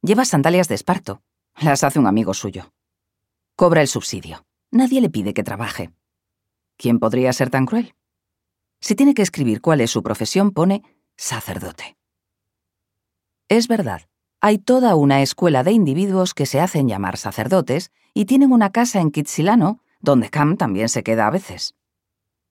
Lleva 0.02 0.26
sandalias 0.26 0.68
de 0.68 0.76
esparto. 0.76 1.22
Las 1.60 1.84
hace 1.84 2.00
un 2.00 2.08
amigo 2.08 2.34
suyo. 2.34 2.72
Cobra 3.56 3.82
el 3.82 3.88
subsidio. 3.88 4.46
Nadie 4.72 5.02
le 5.02 5.10
pide 5.10 5.34
que 5.34 5.44
trabaje. 5.44 5.92
¿Quién 6.78 7.00
podría 7.00 7.34
ser 7.34 7.50
tan 7.50 7.66
cruel? 7.66 7.96
Si 8.79 8.96
tiene 8.96 9.13
que 9.13 9.22
escribir 9.22 9.62
cuál 9.62 9.81
es 9.81 9.91
su 9.91 10.03
profesión, 10.03 10.51
pone 10.51 10.84
sacerdote. 11.15 11.98
Es 13.50 13.67
verdad, 13.67 14.03
hay 14.39 14.60
toda 14.60 14.96
una 14.96 15.22
escuela 15.22 15.63
de 15.63 15.72
individuos 15.72 16.34
que 16.34 16.46
se 16.46 16.60
hacen 16.60 16.88
llamar 16.88 17.17
sacerdotes 17.17 17.91
y 18.13 18.25
tienen 18.25 18.51
una 18.51 18.72
casa 18.72 19.00
en 19.00 19.12
Kitsilano, 19.12 19.81
donde 20.00 20.29
Cam 20.29 20.57
también 20.57 20.89
se 20.89 21.03
queda 21.03 21.27
a 21.27 21.31
veces. 21.31 21.75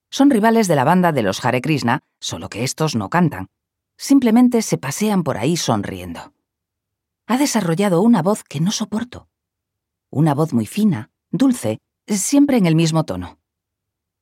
Son 0.09 0.29
rivales 0.29 0.67
de 0.67 0.75
la 0.75 0.83
banda 0.83 1.11
de 1.11 1.23
los 1.23 1.43
Hare 1.43 1.61
Krishna, 1.61 2.01
solo 2.19 2.49
que 2.49 2.63
estos 2.63 2.95
no 2.95 3.09
cantan. 3.09 3.47
Simplemente 3.97 4.61
se 4.61 4.77
pasean 4.77 5.23
por 5.23 5.37
ahí 5.37 5.57
sonriendo. 5.57 6.33
Ha 7.25 7.37
desarrollado 7.37 8.01
una 8.01 8.21
voz 8.21 8.43
que 8.43 8.59
no 8.59 8.71
soporto. 8.71 9.27
Una 10.09 10.33
voz 10.33 10.53
muy 10.53 10.65
fina, 10.65 11.09
dulce, 11.31 11.79
siempre 12.07 12.57
en 12.57 12.65
el 12.65 12.75
mismo 12.75 13.03
tono. 13.03 13.39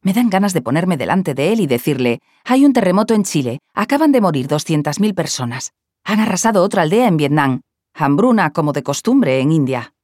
Me 0.06 0.14
dan 0.14 0.30
ganas 0.30 0.54
de 0.54 0.62
ponerme 0.62 0.98
delante 0.98 1.34
de 1.34 1.52
él 1.52 1.60
y 1.62 1.66
decirle, 1.66 2.22
hay 2.44 2.64
un 2.64 2.74
terremoto 2.74 3.16
en 3.16 3.24
Chile, 3.24 3.58
acaban 3.74 4.12
de 4.12 4.22
morir 4.22 4.48
200.000 4.48 5.16
personas, 5.16 5.72
han 6.04 6.20
arrasado 6.20 6.62
otra 6.62 6.84
aldea 6.84 7.08
en 7.08 7.18
Vietnam, 7.18 7.62
hambruna 7.92 8.54
como 8.54 8.72
de 8.72 8.84
costumbre 8.84 9.40
en 9.40 9.52
India. 9.52 9.96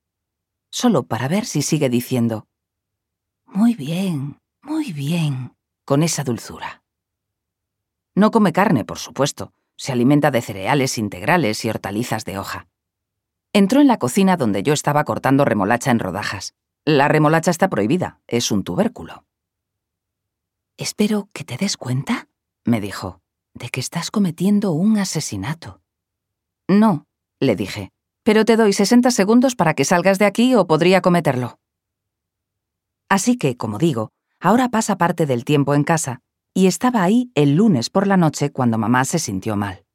Solo 0.72 1.04
para 1.04 1.28
ver 1.28 1.46
si 1.46 1.62
sigue 1.62 1.88
diciendo, 1.88 2.48
muy 3.46 3.76
bien, 3.76 4.40
muy 4.64 4.92
bien, 4.92 5.54
con 5.86 6.02
esa 6.02 6.24
dulzura. 6.24 6.82
No 8.16 8.32
come 8.32 8.54
carne, 8.54 8.84
por 8.84 8.98
supuesto, 8.98 9.54
se 9.78 9.92
alimenta 9.92 10.32
de 10.32 10.42
cereales 10.42 10.98
integrales 10.98 11.64
y 11.64 11.70
hortalizas 11.70 12.26
de 12.26 12.40
hoja. 12.40 12.66
Entró 13.54 13.82
en 13.82 13.88
la 13.88 14.00
cocina 14.00 14.36
donde 14.36 14.64
yo 14.64 14.74
estaba 14.74 15.04
cortando 15.04 15.46
remolacha 15.46 15.92
en 15.92 16.00
rodajas. 16.00 16.56
La 16.86 17.08
remolacha 17.08 17.52
está 17.52 17.70
prohibida, 17.70 18.20
es 18.26 18.50
un 18.50 18.64
tubérculo. 18.64 19.26
Espero 20.78 21.30
que 21.34 21.44
te 21.44 21.58
des 21.58 21.78
cuenta, 21.78 22.28
me 22.66 22.82
dijo, 22.82 23.22
de 23.54 23.70
que 23.70 23.80
estás 23.80 24.12
cometiendo 24.12 24.72
un 24.72 24.98
asesinato. 24.98 25.82
No, 26.68 27.06
le 27.40 27.56
dije, 27.56 27.92
pero 28.24 28.46
te 28.46 28.56
doy 28.56 28.74
60 28.74 29.12
segundos 29.12 29.56
para 29.56 29.74
que 29.74 29.86
salgas 29.86 30.20
de 30.20 30.26
aquí 30.26 30.56
o 30.56 30.68
podría 30.68 31.02
cometerlo. 31.02 31.60
Así 33.10 33.38
que, 33.38 33.58
como 33.58 33.78
digo, 33.78 34.12
ahora 34.40 34.70
pasa 34.70 34.98
parte 34.98 35.26
del 35.26 35.44
tiempo 35.44 35.76
en 35.76 35.84
casa, 35.84 36.22
y 36.54 36.68
estaba 36.68 37.04
ahí 37.04 37.32
el 37.36 37.56
lunes 37.56 37.90
por 37.90 38.08
la 38.08 38.18
noche 38.18 38.52
cuando 38.52 38.78
mamá 38.78 39.06
se 39.06 39.20
sintió 39.20 39.56
mal. 39.56 39.86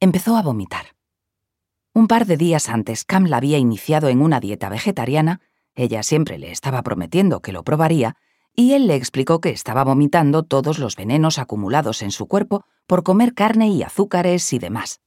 Empezó 0.00 0.36
a 0.36 0.42
vomitar. 0.42 0.96
Un 1.94 2.06
par 2.06 2.26
de 2.26 2.36
días 2.36 2.68
antes, 2.68 3.04
Cam 3.04 3.26
la 3.26 3.38
había 3.38 3.58
iniciado 3.58 4.08
en 4.08 4.22
una 4.22 4.40
dieta 4.40 4.68
vegetariana, 4.68 5.40
ella 5.74 6.02
siempre 6.02 6.38
le 6.38 6.52
estaba 6.52 6.82
prometiendo 6.82 7.40
que 7.40 7.52
lo 7.52 7.64
probaría, 7.64 8.16
y 8.58 8.72
él 8.72 8.88
le 8.88 8.96
explicó 8.96 9.40
que 9.40 9.50
estaba 9.50 9.84
vomitando 9.84 10.42
todos 10.42 10.80
los 10.80 10.96
venenos 10.96 11.38
acumulados 11.38 12.02
en 12.02 12.10
su 12.10 12.26
cuerpo 12.26 12.64
por 12.88 13.04
comer 13.04 13.32
carne 13.32 13.68
y 13.68 13.84
azúcares 13.84 14.52
y 14.52 14.58
demás. 14.58 15.00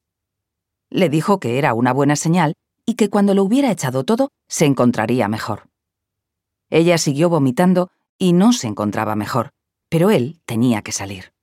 Le 0.90 1.10
dijo 1.10 1.42
que 1.42 1.58
era 1.58 1.74
una 1.74 1.92
buena 1.92 2.16
señal 2.16 2.54
y 2.86 2.94
que 2.94 3.10
cuando 3.10 3.34
lo 3.34 3.44
hubiera 3.44 3.70
echado 3.70 4.06
todo 4.06 4.30
se 4.48 4.64
encontraría 4.64 5.28
mejor. 5.28 5.68
Ella 6.70 6.98
siguió 6.98 7.28
vomitando 7.28 7.90
y 8.18 8.32
no 8.32 8.54
se 8.54 8.68
encontraba 8.68 9.18
mejor, 9.18 9.50
pero 9.90 10.12
él 10.12 10.40
tenía 10.46 10.82
que 10.82 10.94
salir. 10.94 11.34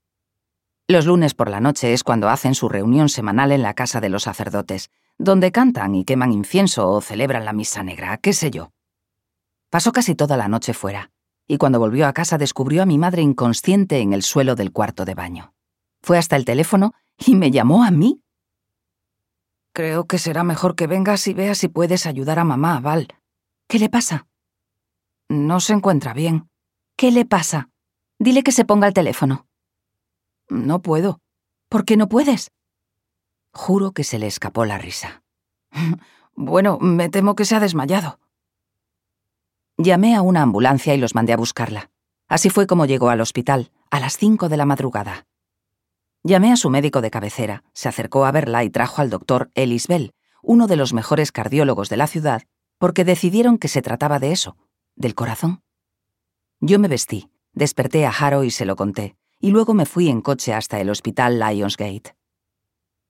Los 0.86 1.04
lunes 1.04 1.34
por 1.34 1.50
la 1.50 1.60
noche 1.60 1.92
es 1.92 2.04
cuando 2.04 2.30
hacen 2.30 2.54
su 2.54 2.70
reunión 2.70 3.10
semanal 3.10 3.52
en 3.52 3.60
la 3.60 3.74
casa 3.74 4.00
de 4.00 4.08
los 4.08 4.22
sacerdotes, 4.22 4.88
donde 5.18 5.52
cantan 5.52 5.94
y 5.94 6.06
queman 6.06 6.32
incienso 6.32 6.88
o 6.88 7.02
celebran 7.02 7.44
la 7.44 7.52
misa 7.52 7.82
negra, 7.82 8.16
qué 8.16 8.32
sé 8.32 8.50
yo. 8.50 8.70
Pasó 9.68 9.92
casi 9.92 10.14
toda 10.14 10.38
la 10.38 10.48
noche 10.48 10.72
fuera 10.72 11.10
y 11.48 11.56
cuando 11.56 11.80
volvió 11.80 12.06
a 12.06 12.12
casa 12.12 12.36
descubrió 12.36 12.82
a 12.82 12.86
mi 12.86 12.98
madre 12.98 13.22
inconsciente 13.22 13.98
en 14.00 14.12
el 14.12 14.22
suelo 14.22 14.54
del 14.54 14.70
cuarto 14.70 15.06
de 15.06 15.14
baño. 15.14 15.54
Fue 16.02 16.18
hasta 16.18 16.36
el 16.36 16.44
teléfono 16.44 16.92
y 17.16 17.34
me 17.34 17.50
llamó 17.50 17.82
a 17.82 17.90
mí. 17.90 18.22
Creo 19.72 20.06
que 20.06 20.18
será 20.18 20.44
mejor 20.44 20.76
que 20.76 20.86
vengas 20.86 21.26
y 21.26 21.34
veas 21.34 21.58
si 21.58 21.68
puedes 21.68 22.04
ayudar 22.04 22.38
a 22.38 22.44
mamá, 22.44 22.78
Val. 22.80 23.08
¿Qué 23.66 23.78
le 23.78 23.88
pasa? 23.88 24.26
No 25.28 25.60
se 25.60 25.72
encuentra 25.72 26.12
bien. 26.12 26.48
¿Qué 26.96 27.10
le 27.10 27.24
pasa? 27.24 27.70
Dile 28.18 28.42
que 28.42 28.52
se 28.52 28.64
ponga 28.64 28.86
el 28.86 28.94
teléfono. 28.94 29.46
No 30.48 30.82
puedo. 30.82 31.20
¿Por 31.68 31.84
qué 31.84 31.96
no 31.96 32.08
puedes? 32.08 32.50
Juro 33.52 33.92
que 33.92 34.04
se 34.04 34.18
le 34.18 34.26
escapó 34.26 34.64
la 34.64 34.78
risa. 34.78 35.22
bueno, 36.34 36.78
me 36.80 37.08
temo 37.08 37.34
que 37.34 37.44
se 37.44 37.56
ha 37.56 37.60
desmayado. 37.60 38.18
Llamé 39.80 40.16
a 40.16 40.22
una 40.22 40.42
ambulancia 40.42 40.92
y 40.94 40.98
los 40.98 41.14
mandé 41.14 41.32
a 41.32 41.36
buscarla. 41.36 41.90
Así 42.26 42.50
fue 42.50 42.66
como 42.66 42.84
llegó 42.84 43.10
al 43.10 43.20
hospital, 43.20 43.70
a 43.92 44.00
las 44.00 44.18
cinco 44.18 44.48
de 44.48 44.56
la 44.56 44.66
madrugada. 44.66 45.28
Llamé 46.24 46.50
a 46.50 46.56
su 46.56 46.68
médico 46.68 47.00
de 47.00 47.12
cabecera, 47.12 47.62
se 47.74 47.88
acercó 47.88 48.24
a 48.26 48.32
verla 48.32 48.64
y 48.64 48.70
trajo 48.70 49.00
al 49.00 49.08
doctor 49.08 49.52
Ellis 49.54 49.86
Bell, 49.86 50.14
uno 50.42 50.66
de 50.66 50.74
los 50.74 50.92
mejores 50.92 51.30
cardiólogos 51.30 51.88
de 51.90 51.96
la 51.96 52.08
ciudad, 52.08 52.42
porque 52.78 53.04
decidieron 53.04 53.56
que 53.56 53.68
se 53.68 53.80
trataba 53.80 54.18
de 54.18 54.32
eso, 54.32 54.56
del 54.96 55.14
corazón. 55.14 55.62
Yo 56.60 56.80
me 56.80 56.88
vestí, 56.88 57.30
desperté 57.52 58.04
a 58.04 58.10
Harrow 58.10 58.42
y 58.42 58.50
se 58.50 58.64
lo 58.64 58.74
conté, 58.74 59.16
y 59.38 59.50
luego 59.52 59.74
me 59.74 59.86
fui 59.86 60.08
en 60.08 60.22
coche 60.22 60.54
hasta 60.54 60.80
el 60.80 60.90
hospital 60.90 61.38
Lionsgate. 61.38 62.16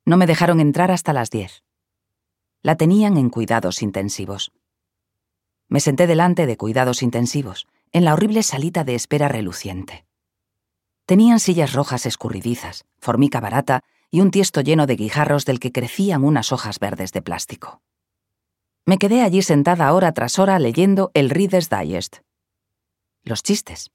No 0.04 0.18
me 0.18 0.26
dejaron 0.26 0.60
entrar 0.60 0.90
hasta 0.90 1.14
las 1.14 1.30
diez. 1.30 1.62
La 2.60 2.76
tenían 2.76 3.16
en 3.16 3.30
cuidados 3.30 3.80
intensivos. 3.80 4.52
Me 5.68 5.80
senté 5.80 6.06
delante 6.06 6.46
de 6.46 6.56
cuidados 6.56 7.02
intensivos, 7.02 7.66
en 7.92 8.04
la 8.04 8.14
horrible 8.14 8.42
salita 8.42 8.84
de 8.84 8.94
espera 8.94 9.28
reluciente. 9.28 10.06
Tenían 11.06 11.40
sillas 11.40 11.72
rojas 11.72 12.06
escurridizas, 12.06 12.84
formica 12.98 13.40
barata 13.40 13.82
y 14.10 14.20
un 14.20 14.30
tiesto 14.30 14.60
lleno 14.60 14.86
de 14.86 14.96
guijarros 14.96 15.44
del 15.44 15.60
que 15.60 15.72
crecían 15.72 16.24
unas 16.24 16.52
hojas 16.52 16.78
verdes 16.78 17.12
de 17.12 17.22
plástico. 17.22 17.82
Me 18.86 18.98
quedé 18.98 19.22
allí 19.22 19.42
sentada 19.42 19.92
hora 19.92 20.12
tras 20.12 20.38
hora 20.38 20.58
leyendo 20.58 21.10
el 21.14 21.30
Reader's 21.30 21.68
Digest. 21.68 22.18
Los 23.22 23.42
chistes. 23.42 23.90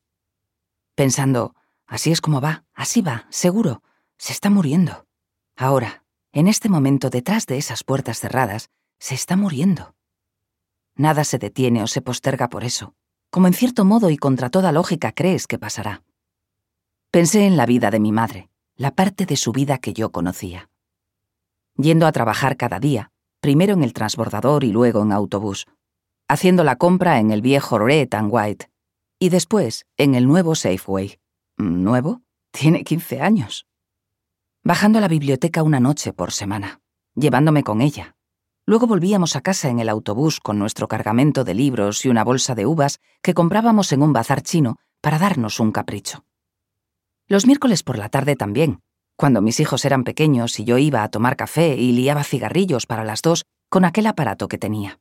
Pensando, 0.95 1.55
así 1.87 2.11
es 2.11 2.21
como 2.21 2.41
va, 2.41 2.63
así 2.73 3.01
va, 3.01 3.25
seguro, 3.29 3.81
se 4.17 4.33
está 4.33 4.51
muriendo. 4.51 5.07
Ahora, 5.55 6.03
en 6.31 6.47
este 6.47 6.69
momento 6.69 7.09
detrás 7.09 7.47
de 7.47 7.57
esas 7.57 7.83
puertas 7.83 8.19
cerradas, 8.19 8.69
se 8.99 9.15
está 9.15 9.35
muriendo. 9.35 9.95
Nada 10.95 11.23
se 11.23 11.39
detiene 11.39 11.83
o 11.83 11.87
se 11.87 12.01
posterga 12.01 12.49
por 12.49 12.63
eso, 12.63 12.93
como 13.29 13.47
en 13.47 13.53
cierto 13.53 13.83
modo 13.85 14.09
y 14.09 14.17
contra 14.17 14.49
toda 14.49 14.71
lógica 14.71 15.11
crees 15.11 15.47
que 15.47 15.57
pasará. 15.57 16.03
Pensé 17.09 17.45
en 17.45 17.57
la 17.57 17.65
vida 17.65 17.91
de 17.91 17.99
mi 17.99 18.11
madre, 18.11 18.49
la 18.75 18.91
parte 18.91 19.25
de 19.25 19.35
su 19.35 19.51
vida 19.51 19.77
que 19.77 19.93
yo 19.93 20.11
conocía. 20.11 20.69
Yendo 21.77 22.05
a 22.05 22.11
trabajar 22.11 22.57
cada 22.57 22.79
día, 22.79 23.11
primero 23.39 23.73
en 23.73 23.83
el 23.83 23.93
transbordador 23.93 24.63
y 24.63 24.71
luego 24.71 25.01
en 25.01 25.11
autobús, 25.11 25.65
haciendo 26.27 26.63
la 26.63 26.77
compra 26.77 27.19
en 27.19 27.31
el 27.31 27.41
viejo 27.41 27.79
Red 27.79 28.13
and 28.13 28.29
White 28.31 28.69
y 29.19 29.29
después 29.29 29.85
en 29.97 30.15
el 30.15 30.27
nuevo 30.27 30.55
Safeway. 30.55 31.19
¿Nuevo? 31.57 32.21
Tiene 32.51 32.83
15 32.83 33.21
años. 33.21 33.67
Bajando 34.63 34.99
a 34.99 35.01
la 35.01 35.07
biblioteca 35.07 35.63
una 35.63 35.79
noche 35.79 36.13
por 36.13 36.31
semana, 36.31 36.81
llevándome 37.15 37.63
con 37.63 37.81
ella, 37.81 38.15
Luego 38.65 38.87
volvíamos 38.87 39.35
a 39.35 39.41
casa 39.41 39.69
en 39.69 39.79
el 39.79 39.89
autobús 39.89 40.39
con 40.39 40.57
nuestro 40.57 40.87
cargamento 40.87 41.43
de 41.43 41.53
libros 41.53 42.05
y 42.05 42.09
una 42.09 42.23
bolsa 42.23 42.55
de 42.55 42.65
uvas 42.65 43.01
que 43.21 43.33
comprábamos 43.33 43.91
en 43.91 44.01
un 44.01 44.13
bazar 44.13 44.41
chino 44.41 44.77
para 45.01 45.19
darnos 45.19 45.59
un 45.59 45.73
capricho. 45.73 46.23
Los 47.27 47.45
miércoles 47.45 47.83
por 47.83 47.97
la 47.97 48.07
tarde 48.07 48.37
también, 48.37 48.79
cuando 49.17 49.41
mis 49.41 49.59
hijos 49.59 49.83
eran 49.83 50.05
pequeños 50.05 50.59
y 50.59 50.63
yo 50.63 50.77
iba 50.77 51.03
a 51.03 51.09
tomar 51.09 51.35
café 51.35 51.75
y 51.75 51.91
liaba 51.91 52.23
cigarrillos 52.23 52.85
para 52.85 53.03
las 53.03 53.21
dos 53.21 53.43
con 53.69 53.83
aquel 53.83 54.07
aparato 54.07 54.47
que 54.47 54.57
tenía. 54.57 54.99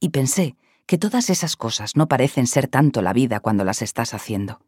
Y 0.00 0.08
pensé 0.08 0.56
que 0.86 0.98
todas 0.98 1.28
esas 1.28 1.56
cosas 1.56 1.96
no 1.96 2.08
parecen 2.08 2.46
ser 2.46 2.68
tanto 2.68 3.02
la 3.02 3.12
vida 3.12 3.40
cuando 3.40 3.64
las 3.64 3.82
estás 3.82 4.14
haciendo. 4.14 4.60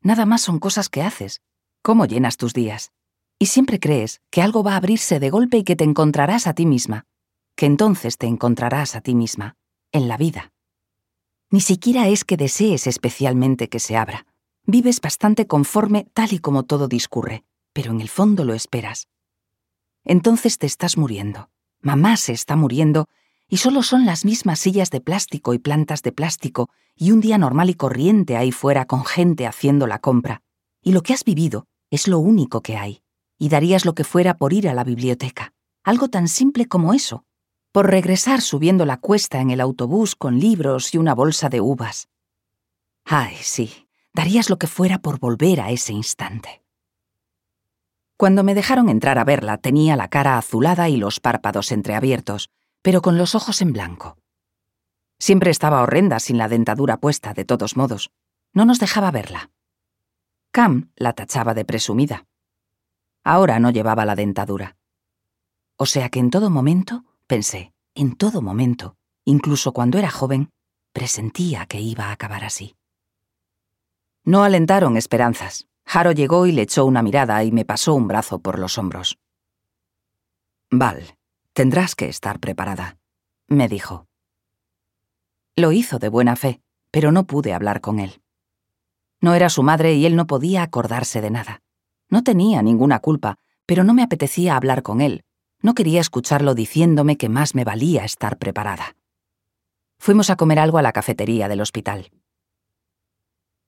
Nada 0.00 0.24
más 0.24 0.40
son 0.40 0.58
cosas 0.58 0.88
que 0.88 1.02
haces. 1.02 1.42
¿Cómo 1.82 2.06
llenas 2.06 2.36
tus 2.36 2.54
días? 2.54 2.92
Y 3.38 3.46
siempre 3.46 3.80
crees 3.80 4.22
que 4.30 4.40
algo 4.42 4.62
va 4.62 4.74
a 4.74 4.76
abrirse 4.76 5.20
de 5.20 5.30
golpe 5.30 5.58
y 5.58 5.64
que 5.64 5.76
te 5.76 5.84
encontrarás 5.84 6.46
a 6.46 6.54
ti 6.54 6.66
misma, 6.66 7.06
que 7.56 7.66
entonces 7.66 8.18
te 8.18 8.26
encontrarás 8.26 8.96
a 8.96 9.00
ti 9.00 9.14
misma, 9.14 9.56
en 9.92 10.08
la 10.08 10.16
vida. 10.16 10.52
Ni 11.50 11.60
siquiera 11.60 12.08
es 12.08 12.24
que 12.24 12.36
desees 12.36 12.86
especialmente 12.86 13.68
que 13.68 13.78
se 13.78 13.96
abra. 13.96 14.26
Vives 14.66 15.00
bastante 15.00 15.46
conforme 15.46 16.06
tal 16.12 16.32
y 16.32 16.38
como 16.38 16.64
todo 16.64 16.88
discurre, 16.88 17.44
pero 17.72 17.92
en 17.92 18.00
el 18.00 18.08
fondo 18.08 18.44
lo 18.44 18.54
esperas. 18.54 19.08
Entonces 20.04 20.58
te 20.58 20.66
estás 20.66 20.96
muriendo. 20.96 21.50
Mamá 21.80 22.16
se 22.16 22.32
está 22.32 22.56
muriendo 22.56 23.08
y 23.48 23.58
solo 23.58 23.82
son 23.82 24.06
las 24.06 24.24
mismas 24.24 24.58
sillas 24.58 24.90
de 24.90 25.00
plástico 25.00 25.54
y 25.54 25.58
plantas 25.58 26.02
de 26.02 26.12
plástico 26.12 26.70
y 26.96 27.10
un 27.10 27.20
día 27.20 27.38
normal 27.38 27.70
y 27.70 27.74
corriente 27.74 28.36
ahí 28.36 28.52
fuera 28.52 28.86
con 28.86 29.04
gente 29.04 29.46
haciendo 29.46 29.86
la 29.86 29.98
compra. 29.98 30.42
Y 30.82 30.92
lo 30.92 31.02
que 31.02 31.12
has 31.12 31.24
vivido 31.24 31.66
es 31.90 32.08
lo 32.08 32.18
único 32.18 32.62
que 32.62 32.76
hay. 32.76 33.02
Y 33.38 33.48
darías 33.48 33.84
lo 33.84 33.94
que 33.94 34.04
fuera 34.04 34.38
por 34.38 34.52
ir 34.52 34.68
a 34.68 34.74
la 34.74 34.84
biblioteca. 34.84 35.52
Algo 35.82 36.08
tan 36.08 36.28
simple 36.28 36.66
como 36.66 36.94
eso. 36.94 37.24
Por 37.74 37.90
regresar 37.90 38.40
subiendo 38.40 38.86
la 38.86 38.98
cuesta 38.98 39.40
en 39.40 39.50
el 39.50 39.60
autobús 39.60 40.14
con 40.14 40.38
libros 40.38 40.94
y 40.94 40.98
una 40.98 41.12
bolsa 41.12 41.48
de 41.48 41.60
uvas. 41.60 42.08
Ay, 43.04 43.34
sí, 43.40 43.88
darías 44.12 44.48
lo 44.48 44.60
que 44.60 44.68
fuera 44.68 45.00
por 45.00 45.18
volver 45.18 45.60
a 45.60 45.72
ese 45.72 45.92
instante. 45.92 46.62
Cuando 48.16 48.44
me 48.44 48.54
dejaron 48.54 48.88
entrar 48.88 49.18
a 49.18 49.24
verla 49.24 49.58
tenía 49.58 49.96
la 49.96 50.06
cara 50.06 50.38
azulada 50.38 50.88
y 50.88 50.98
los 50.98 51.18
párpados 51.18 51.72
entreabiertos, 51.72 52.48
pero 52.80 53.02
con 53.02 53.18
los 53.18 53.34
ojos 53.34 53.60
en 53.60 53.72
blanco. 53.72 54.18
Siempre 55.18 55.50
estaba 55.50 55.82
horrenda 55.82 56.20
sin 56.20 56.38
la 56.38 56.46
dentadura 56.46 56.98
puesta, 56.98 57.34
de 57.34 57.44
todos 57.44 57.76
modos. 57.76 58.12
No 58.52 58.64
nos 58.66 58.78
dejaba 58.78 59.10
verla. 59.10 59.50
Cam 60.52 60.92
la 60.94 61.12
tachaba 61.12 61.54
de 61.54 61.64
presumida. 61.64 62.24
Ahora 63.24 63.58
no 63.58 63.70
llevaba 63.72 64.04
la 64.04 64.14
dentadura. 64.14 64.76
O 65.74 65.86
sea 65.86 66.08
que 66.08 66.20
en 66.20 66.30
todo 66.30 66.50
momento, 66.50 67.04
pensé, 67.26 67.72
en 67.94 68.16
todo 68.16 68.42
momento, 68.42 68.96
incluso 69.24 69.72
cuando 69.72 69.98
era 69.98 70.10
joven, 70.10 70.50
presentía 70.92 71.66
que 71.66 71.80
iba 71.80 72.06
a 72.06 72.12
acabar 72.12 72.44
así. 72.44 72.76
No 74.24 74.42
alentaron 74.42 74.96
esperanzas. 74.96 75.66
Haro 75.84 76.12
llegó 76.12 76.46
y 76.46 76.52
le 76.52 76.62
echó 76.62 76.86
una 76.86 77.02
mirada 77.02 77.44
y 77.44 77.52
me 77.52 77.64
pasó 77.64 77.94
un 77.94 78.08
brazo 78.08 78.38
por 78.38 78.58
los 78.58 78.78
hombros. 78.78 79.18
Val, 80.70 81.16
tendrás 81.52 81.94
que 81.94 82.08
estar 82.08 82.40
preparada, 82.40 82.96
me 83.48 83.68
dijo. 83.68 84.06
Lo 85.56 85.72
hizo 85.72 85.98
de 85.98 86.08
buena 86.08 86.36
fe, 86.36 86.62
pero 86.90 87.12
no 87.12 87.24
pude 87.24 87.52
hablar 87.52 87.80
con 87.80 88.00
él. 88.00 88.22
No 89.20 89.34
era 89.34 89.50
su 89.50 89.62
madre 89.62 89.94
y 89.94 90.06
él 90.06 90.16
no 90.16 90.26
podía 90.26 90.62
acordarse 90.62 91.20
de 91.20 91.30
nada. 91.30 91.60
No 92.08 92.22
tenía 92.22 92.62
ninguna 92.62 93.00
culpa, 93.00 93.36
pero 93.66 93.84
no 93.84 93.94
me 93.94 94.02
apetecía 94.02 94.56
hablar 94.56 94.82
con 94.82 95.00
él. 95.00 95.24
No 95.64 95.72
quería 95.74 96.02
escucharlo 96.02 96.54
diciéndome 96.54 97.16
que 97.16 97.30
más 97.30 97.54
me 97.54 97.64
valía 97.64 98.04
estar 98.04 98.36
preparada. 98.36 98.96
Fuimos 99.98 100.28
a 100.28 100.36
comer 100.36 100.58
algo 100.58 100.76
a 100.76 100.82
la 100.82 100.92
cafetería 100.92 101.48
del 101.48 101.62
hospital. 101.62 102.10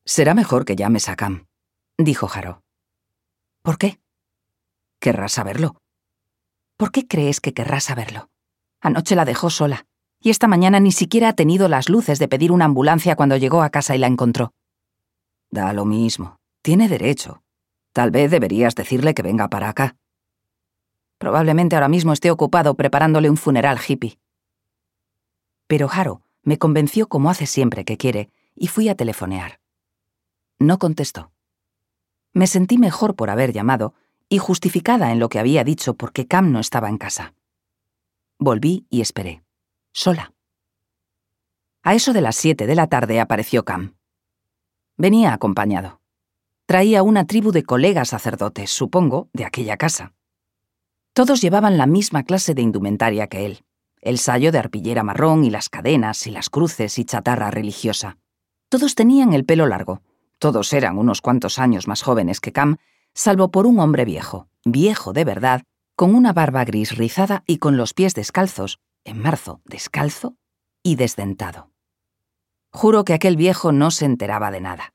Será 0.05 0.35
mejor 0.35 0.67
que 0.67 0.77
llames 0.77 1.09
a 1.09 1.17
Cam, 1.17 1.47
dijo 1.97 2.29
Jaro. 2.29 2.61
¿Por 3.63 3.79
qué? 3.79 3.99
Querrás 5.01 5.33
saberlo. 5.33 5.79
¿Por 6.77 6.93
qué 6.93 7.07
crees 7.07 7.41
que 7.41 7.55
querrás 7.55 7.85
saberlo? 7.85 8.29
Anoche 8.83 9.17
la 9.17 9.25
dejó 9.25 9.49
sola, 9.49 9.87
y 10.21 10.29
esta 10.29 10.49
mañana 10.49 10.81
ni 10.81 10.93
siquiera 10.93 11.31
ha 11.31 11.33
tenido 11.33 11.67
las 11.67 11.89
luces 11.89 12.19
de 12.19 12.29
pedir 12.29 12.53
una 12.53 12.67
ambulancia 12.67 13.17
cuando 13.17 13.39
llegó 13.39 13.63
a 13.63 13.71
casa 13.71 13.97
y 13.97 13.99
la 13.99 14.07
encontró. 14.07 14.53
Da 15.51 15.73
lo 15.73 15.87
mismo. 15.87 16.37
Tiene 16.61 16.91
derecho. 16.91 17.43
Tal 17.95 18.11
vez 18.11 18.31
deberías 18.31 18.75
decirle 18.75 19.15
que 19.15 19.23
venga 19.23 19.49
para 19.49 19.71
acá. 19.71 19.97
Probablemente 21.19 21.77
ahora 21.77 21.89
mismo 21.89 22.13
esté 22.13 22.31
ocupado 22.31 22.75
preparándole 22.75 23.31
un 23.31 23.37
funeral 23.37 23.79
hippie. 23.87 24.19
Pero 25.67 25.89
Haro 25.91 26.23
me 26.43 26.59
convenció 26.59 27.09
como 27.09 27.31
hace 27.31 27.47
siempre 27.47 27.85
que 27.85 27.97
quiere, 27.97 28.31
y 28.55 28.69
fui 28.69 28.89
a 28.89 28.95
telefonear. 28.95 29.61
No 30.59 30.79
contestó. 30.79 31.33
Me 32.33 32.47
sentí 32.47 32.79
mejor 32.79 33.17
por 33.17 33.31
haber 33.31 33.53
llamado 33.53 33.95
y 34.29 34.39
justificada 34.39 35.13
en 35.13 35.19
lo 35.19 35.29
que 35.29 35.39
había 35.39 35.65
dicho 35.65 35.95
porque 35.95 36.27
Cam 36.27 36.53
no 36.53 36.61
estaba 36.61 36.89
en 36.89 36.99
casa. 36.99 37.35
Volví 38.39 38.87
y 38.91 39.01
esperé, 39.01 39.43
sola. 39.93 40.33
A 41.83 41.95
eso 41.95 42.13
de 42.13 42.21
las 42.21 42.37
siete 42.37 42.67
de 42.67 42.75
la 42.75 42.89
tarde 42.89 43.21
apareció 43.21 43.65
Cam. 43.65 43.95
Venía 44.97 45.33
acompañado. 45.33 46.01
Traía 46.67 47.03
una 47.03 47.27
tribu 47.27 47.53
de 47.53 47.63
colegas 47.63 48.09
sacerdotes, 48.09 48.71
supongo, 48.71 49.29
de 49.33 49.45
aquella 49.45 49.77
casa. 49.77 50.16
Todos 51.17 51.41
llevaban 51.41 51.79
la 51.79 51.87
misma 51.87 52.25
clase 52.25 52.53
de 52.53 52.61
indumentaria 52.61 53.27
que 53.27 53.47
él, 53.47 53.65
el 54.03 54.19
sayo 54.19 54.53
de 54.53 54.59
arpillera 54.59 55.03
marrón 55.03 55.45
y 55.45 55.51
las 55.51 55.71
cadenas 55.71 56.27
y 56.27 56.31
las 56.31 56.51
cruces 56.51 56.99
y 56.99 57.07
chatarra 57.07 57.51
religiosa. 57.51 58.19
Todos 58.69 58.95
tenían 58.95 59.33
el 59.33 59.47
pelo 59.47 59.67
largo, 59.67 60.03
todos 60.39 60.75
eran 60.75 60.99
unos 60.99 61.23
cuantos 61.23 61.59
años 61.59 61.89
más 61.89 62.03
jóvenes 62.03 62.39
que 62.39 62.53
Cam, 62.53 62.77
salvo 63.15 63.51
por 63.51 63.67
un 63.67 63.81
hombre 63.81 64.05
viejo, 64.05 64.49
viejo 64.67 65.15
de 65.15 65.25
verdad, 65.25 65.63
con 65.95 66.15
una 66.15 66.35
barba 66.35 66.67
gris 66.67 66.95
rizada 66.99 67.45
y 67.47 67.57
con 67.57 67.79
los 67.79 67.95
pies 67.95 68.13
descalzos, 68.13 68.79
en 69.03 69.19
marzo 69.19 69.63
descalzo 69.65 70.37
y 70.83 70.97
desdentado. 70.97 71.71
Juro 72.73 73.07
que 73.07 73.15
aquel 73.15 73.39
viejo 73.39 73.73
no 73.73 73.91
se 73.91 74.05
enteraba 74.05 74.51
de 74.51 74.61
nada. 74.61 74.93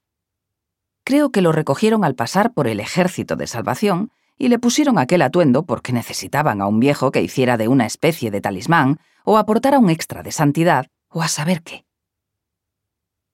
Creo 1.04 1.32
que 1.32 1.42
lo 1.42 1.52
recogieron 1.52 2.06
al 2.06 2.14
pasar 2.14 2.54
por 2.54 2.68
el 2.68 2.80
ejército 2.80 3.36
de 3.38 3.48
salvación 3.48 4.12
y 4.42 4.50
le 4.50 4.58
pusieron 4.58 4.98
aquel 4.98 5.22
atuendo 5.22 5.68
porque 5.68 5.94
necesitaban 5.94 6.62
a 6.62 6.68
un 6.68 6.80
viejo 6.80 7.12
que 7.12 7.22
hiciera 7.22 7.58
de 7.58 7.68
una 7.68 7.86
especie 7.86 8.32
de 8.32 8.42
talismán 8.42 9.00
o 9.24 9.38
aportara 9.38 9.78
un 9.78 9.92
extra 9.92 10.24
de 10.24 10.32
santidad 10.32 10.88
o 11.10 11.22
a 11.22 11.28
saber 11.28 11.62
qué. 11.62 11.86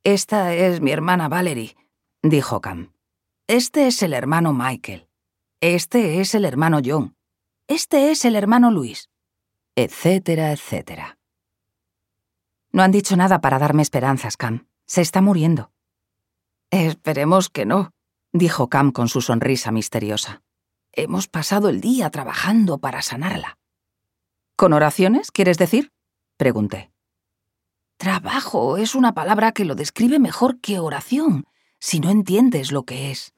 Esta 0.03 0.53
es 0.53 0.81
mi 0.81 0.91
hermana 0.91 1.29
Valerie, 1.29 1.77
dijo 2.21 2.59
Cam. 2.59 2.91
Este 3.47 3.87
es 3.87 4.03
el 4.03 4.11
hermano 4.11 4.51
Michael. 4.51 5.07
Este 5.61 6.19
es 6.19 6.35
el 6.35 6.43
hermano 6.43 6.81
John. 6.83 7.15
Este 7.69 8.11
es 8.11 8.25
el 8.25 8.35
hermano 8.35 8.69
Luis. 8.69 9.09
Etcétera, 9.77 10.51
etcétera. 10.51 11.17
No 12.73 12.83
han 12.83 12.91
dicho 12.91 13.15
nada 13.15 13.39
para 13.39 13.59
darme 13.59 13.81
esperanzas, 13.81 14.35
Cam. 14.35 14.67
Se 14.85 14.99
está 14.99 15.21
muriendo. 15.21 15.71
Esperemos 16.69 17.47
que 17.47 17.65
no, 17.65 17.91
dijo 18.33 18.67
Cam 18.67 18.91
con 18.91 19.07
su 19.07 19.21
sonrisa 19.21 19.71
misteriosa. 19.71 20.41
Hemos 20.99 21.27
pasado 21.27 21.69
el 21.69 21.79
día 21.79 22.09
trabajando 22.09 22.79
para 22.79 23.03
sanarla. 23.03 23.59
¿Con 24.55 24.73
oraciones, 24.73 25.29
quieres 25.29 25.59
decir? 25.59 25.91
pregunté. 26.37 26.91
Trabajo 27.97 28.77
es 28.77 28.95
una 28.95 29.13
palabra 29.13 29.51
que 29.51 29.63
lo 29.63 29.75
describe 29.75 30.17
mejor 30.17 30.59
que 30.59 30.79
oración, 30.79 31.45
si 31.79 31.99
no 31.99 32.09
entiendes 32.09 32.71
lo 32.71 32.81
que 32.81 33.11
es. 33.11 33.35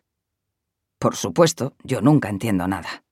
Por 0.99 1.17
supuesto, 1.17 1.73
yo 1.83 1.99
nunca 1.99 2.29
entiendo 2.29 2.65
nada. 2.65 3.03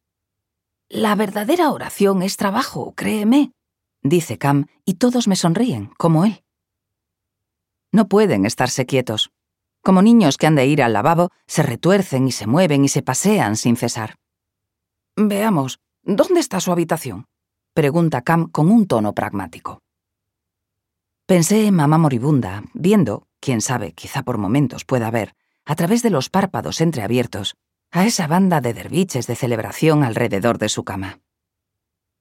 La 0.88 1.16
verdadera 1.16 1.70
oración 1.72 2.24
es 2.24 2.38
trabajo, 2.38 2.94
créeme, 2.96 3.52
dice 4.02 4.38
Cam, 4.38 4.68
y 4.86 4.94
todos 4.94 5.28
me 5.28 5.36
sonríen, 5.36 5.92
como 5.98 6.24
él. 6.24 6.46
No 7.92 8.08
pueden 8.08 8.46
estarse 8.46 8.86
quietos. 8.86 9.30
Como 9.84 10.02
niños 10.02 10.38
que 10.38 10.48
han 10.48 10.56
de 10.56 10.68
ir 10.68 10.82
al 10.82 10.94
lavabo, 10.94 11.32
se 11.48 11.64
retuercen 11.64 12.30
y 12.30 12.32
se 12.32 12.48
mueven 12.48 12.86
y 12.86 12.88
se 12.88 13.02
pasean 13.02 13.58
sin 13.58 13.76
cesar. 13.76 14.18
Veamos, 15.20 15.80
¿dónde 16.04 16.40
está 16.40 16.60
su 16.60 16.72
habitación? 16.72 17.26
pregunta 17.74 18.22
Cam 18.22 18.50
con 18.52 18.70
un 18.70 18.86
tono 18.86 19.14
pragmático. 19.14 19.82
Pensé 21.26 21.66
en 21.66 21.74
mamá 21.74 21.98
moribunda, 21.98 22.64
viendo, 22.76 23.28
quién 23.40 23.62
sabe, 23.62 23.94
quizá 23.94 24.22
por 24.22 24.38
momentos 24.38 24.86
pueda 24.86 25.10
ver, 25.10 25.34
a 25.66 25.74
través 25.76 26.04
de 26.04 26.12
los 26.12 26.30
párpados 26.30 26.82
entreabiertos, 26.82 27.56
a 27.90 28.06
esa 28.06 28.28
banda 28.28 28.62
de 28.62 28.76
derviches 28.76 29.26
de 29.26 29.36
celebración 29.36 30.04
alrededor 30.04 30.60
de 30.60 30.70
su 30.70 30.84
cama. 30.84 31.20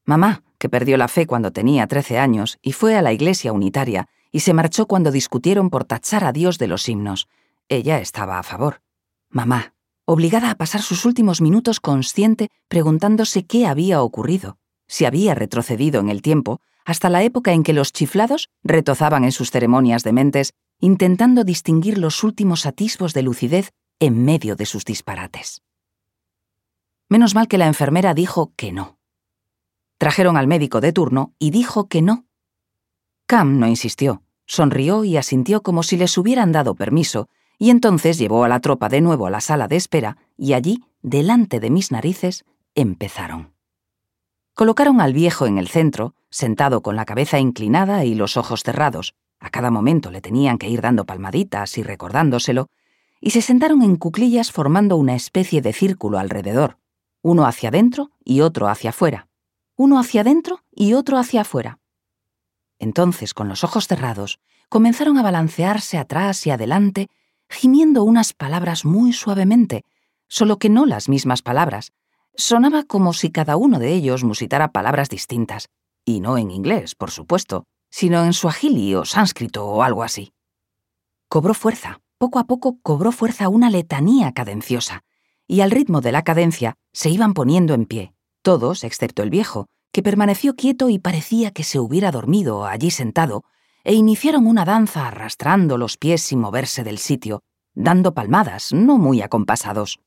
Mamá, 0.07 0.43
que 0.57 0.71
perdió 0.71 0.97
la 0.97 1.09
fe 1.09 1.27
cuando 1.27 1.53
tenía 1.53 1.87
13 1.87 2.19
años 2.19 2.59
y 2.63 2.73
fue 2.73 2.97
a 2.97 3.03
la 3.03 3.13
iglesia 3.13 3.53
unitaria 3.53 4.09
y 4.33 4.41
se 4.41 4.55
marchó 4.55 4.87
cuando 4.87 5.11
discutieron 5.11 5.69
por 5.69 5.85
tachar 5.85 6.25
a 6.25 6.33
Dios 6.33 6.57
de 6.57 6.69
los 6.69 6.89
himnos. 6.89 7.29
Ella 7.69 8.01
estaba 8.01 8.39
a 8.39 8.43
favor. 8.43 8.81
Mamá, 9.29 9.75
obligada 10.07 10.51
a 10.51 10.55
pasar 10.55 10.81
sus 10.81 11.05
últimos 11.05 11.41
minutos 11.43 11.81
consciente 11.81 12.49
preguntándose 12.69 13.45
qué 13.45 13.67
había 13.67 14.03
ocurrido, 14.03 14.57
si 14.87 15.05
había 15.05 15.35
retrocedido 15.35 16.01
en 16.01 16.09
el 16.09 16.23
tiempo 16.23 16.61
hasta 16.85 17.11
la 17.11 17.25
época 17.25 17.53
en 17.53 17.65
que 17.65 17.73
los 17.73 17.93
chiflados 17.93 18.49
retozaban 18.63 19.25
en 19.25 19.33
sus 19.33 19.51
ceremonias 19.51 20.05
dementes 20.05 20.55
intentando 20.79 21.43
distinguir 21.43 21.99
los 21.99 22.23
últimos 22.23 22.65
atisbos 22.65 23.13
de 23.13 23.23
lucidez 23.23 23.73
en 23.99 24.25
medio 24.25 24.57
de 24.57 24.67
sus 24.67 24.85
disparates. 24.85 25.63
Menos 27.09 27.35
mal 27.35 27.49
que 27.49 27.59
la 27.59 27.67
enfermera 27.67 28.15
dijo 28.15 28.53
que 28.57 28.73
no. 28.73 28.99
Trajeron 29.99 30.37
al 30.37 30.47
médico 30.47 30.81
de 30.81 30.93
turno 30.93 31.35
y 31.39 31.51
dijo 31.51 31.89
que 31.89 32.03
no. 32.03 32.27
Cam 33.27 33.59
no 33.59 33.67
insistió, 33.67 34.23
sonrió 34.47 35.03
y 35.03 35.17
asintió 35.17 35.63
como 35.63 35.83
si 35.83 35.97
les 35.97 36.17
hubieran 36.19 36.53
dado 36.53 36.75
permiso, 36.75 37.29
y 37.59 37.71
entonces 37.71 38.19
llevó 38.19 38.45
a 38.45 38.49
la 38.49 38.61
tropa 38.61 38.89
de 38.89 39.01
nuevo 39.01 39.27
a 39.27 39.31
la 39.31 39.41
sala 39.41 39.69
de 39.69 39.77
espera, 39.77 40.19
y 40.37 40.53
allí, 40.53 40.85
delante 41.03 41.61
de 41.61 41.71
mis 41.71 41.91
narices, 41.91 42.45
empezaron. 42.75 43.55
Colocaron 44.55 45.01
al 45.01 45.13
viejo 45.13 45.47
en 45.47 45.59
el 45.59 45.69
centro, 45.69 46.15
sentado 46.31 46.83
con 46.83 46.97
la 46.97 47.05
cabeza 47.05 47.39
inclinada 47.39 48.05
y 48.05 48.15
los 48.15 48.37
ojos 48.37 48.63
cerrados. 48.63 49.15
A 49.39 49.51
cada 49.51 49.71
momento 49.71 50.11
le 50.11 50.21
tenían 50.21 50.59
que 50.59 50.69
ir 50.69 50.81
dando 50.81 51.05
palmaditas 51.05 51.77
y 51.79 51.83
recordándoselo, 51.83 52.69
y 53.21 53.31
se 53.31 53.43
sentaron 53.43 53.83
en 53.83 53.97
cuclillas 53.97 54.53
formando 54.53 54.97
una 54.97 55.15
especie 55.15 55.63
de 55.63 55.73
círculo 55.73 56.19
alrededor, 56.19 56.79
uno 57.23 57.47
hacia 57.47 57.71
adentro 57.71 58.11
y 58.25 58.41
otro 58.41 58.69
hacia 58.69 58.91
afuera, 58.91 59.29
uno 59.77 59.99
hacia 59.99 60.21
adentro 60.21 60.63
y 60.71 60.95
otro 60.95 61.19
hacia 61.19 61.43
afuera. 61.43 61.79
Entonces, 62.79 63.35
con 63.35 63.49
los 63.49 63.65
ojos 63.65 63.89
cerrados, 63.89 64.41
comenzaron 64.69 65.19
a 65.19 65.23
balancearse 65.23 65.99
atrás 65.99 66.47
y 66.47 66.51
adelante, 66.51 67.09
gimiendo 67.49 68.05
unas 68.05 68.33
palabras 68.33 68.85
muy 68.85 69.13
suavemente, 69.13 69.85
solo 70.29 70.59
que 70.59 70.69
no 70.69 70.87
las 70.87 71.09
mismas 71.09 71.43
palabras. 71.43 71.93
Sonaba 72.35 72.83
como 72.85 73.13
si 73.13 73.31
cada 73.31 73.57
uno 73.57 73.79
de 73.79 73.93
ellos 73.93 74.25
musitara 74.25 74.73
palabras 74.73 75.09
distintas, 75.09 75.69
y 76.05 76.21
no 76.21 76.39
en 76.39 76.51
inglés, 76.51 76.95
por 76.95 77.11
supuesto, 77.11 77.65
sino 77.91 78.25
en 78.25 78.33
suajili 78.33 78.95
o 78.95 79.05
sánscrito 79.05 79.67
o 79.67 79.83
algo 79.83 80.03
así. 80.03 80.33
Cobró 81.29 81.55
fuerza, 81.55 82.01
poco 82.19 82.39
a 82.39 82.45
poco 82.45 82.79
cobró 82.83 83.13
fuerza 83.13 83.49
una 83.49 83.71
letanía 83.71 84.33
cadenciosa, 84.33 85.03
y 85.47 85.61
al 85.61 85.71
ritmo 85.71 86.01
de 86.01 86.13
la 86.13 86.23
cadencia 86.23 86.77
se 86.93 87.11
iban 87.11 87.35
poniendo 87.35 87.75
en 87.75 87.87
pie, 87.87 88.13
todos 88.43 88.85
excepto 88.85 89.23
el 89.23 89.31
viejo, 89.31 89.67
que 89.93 90.03
permaneció 90.03 90.57
quieto 90.57 90.89
y 90.89 90.99
parecía 90.99 91.53
que 91.53 91.65
se 91.65 91.79
hubiera 91.79 92.11
dormido 92.11 92.67
allí 92.67 92.91
sentado, 92.91 93.45
e 93.87 93.95
iniciaron 93.95 94.49
una 94.49 94.65
danza 94.65 95.07
arrastrando 95.07 95.79
los 95.79 95.97
pies 95.97 96.21
sin 96.21 96.41
moverse 96.41 96.83
del 96.83 96.99
sitio, 96.99 97.45
dando 97.73 98.15
palmadas, 98.15 98.73
no 98.73 98.99
muy 98.99 99.23
acompasados. 99.23 100.01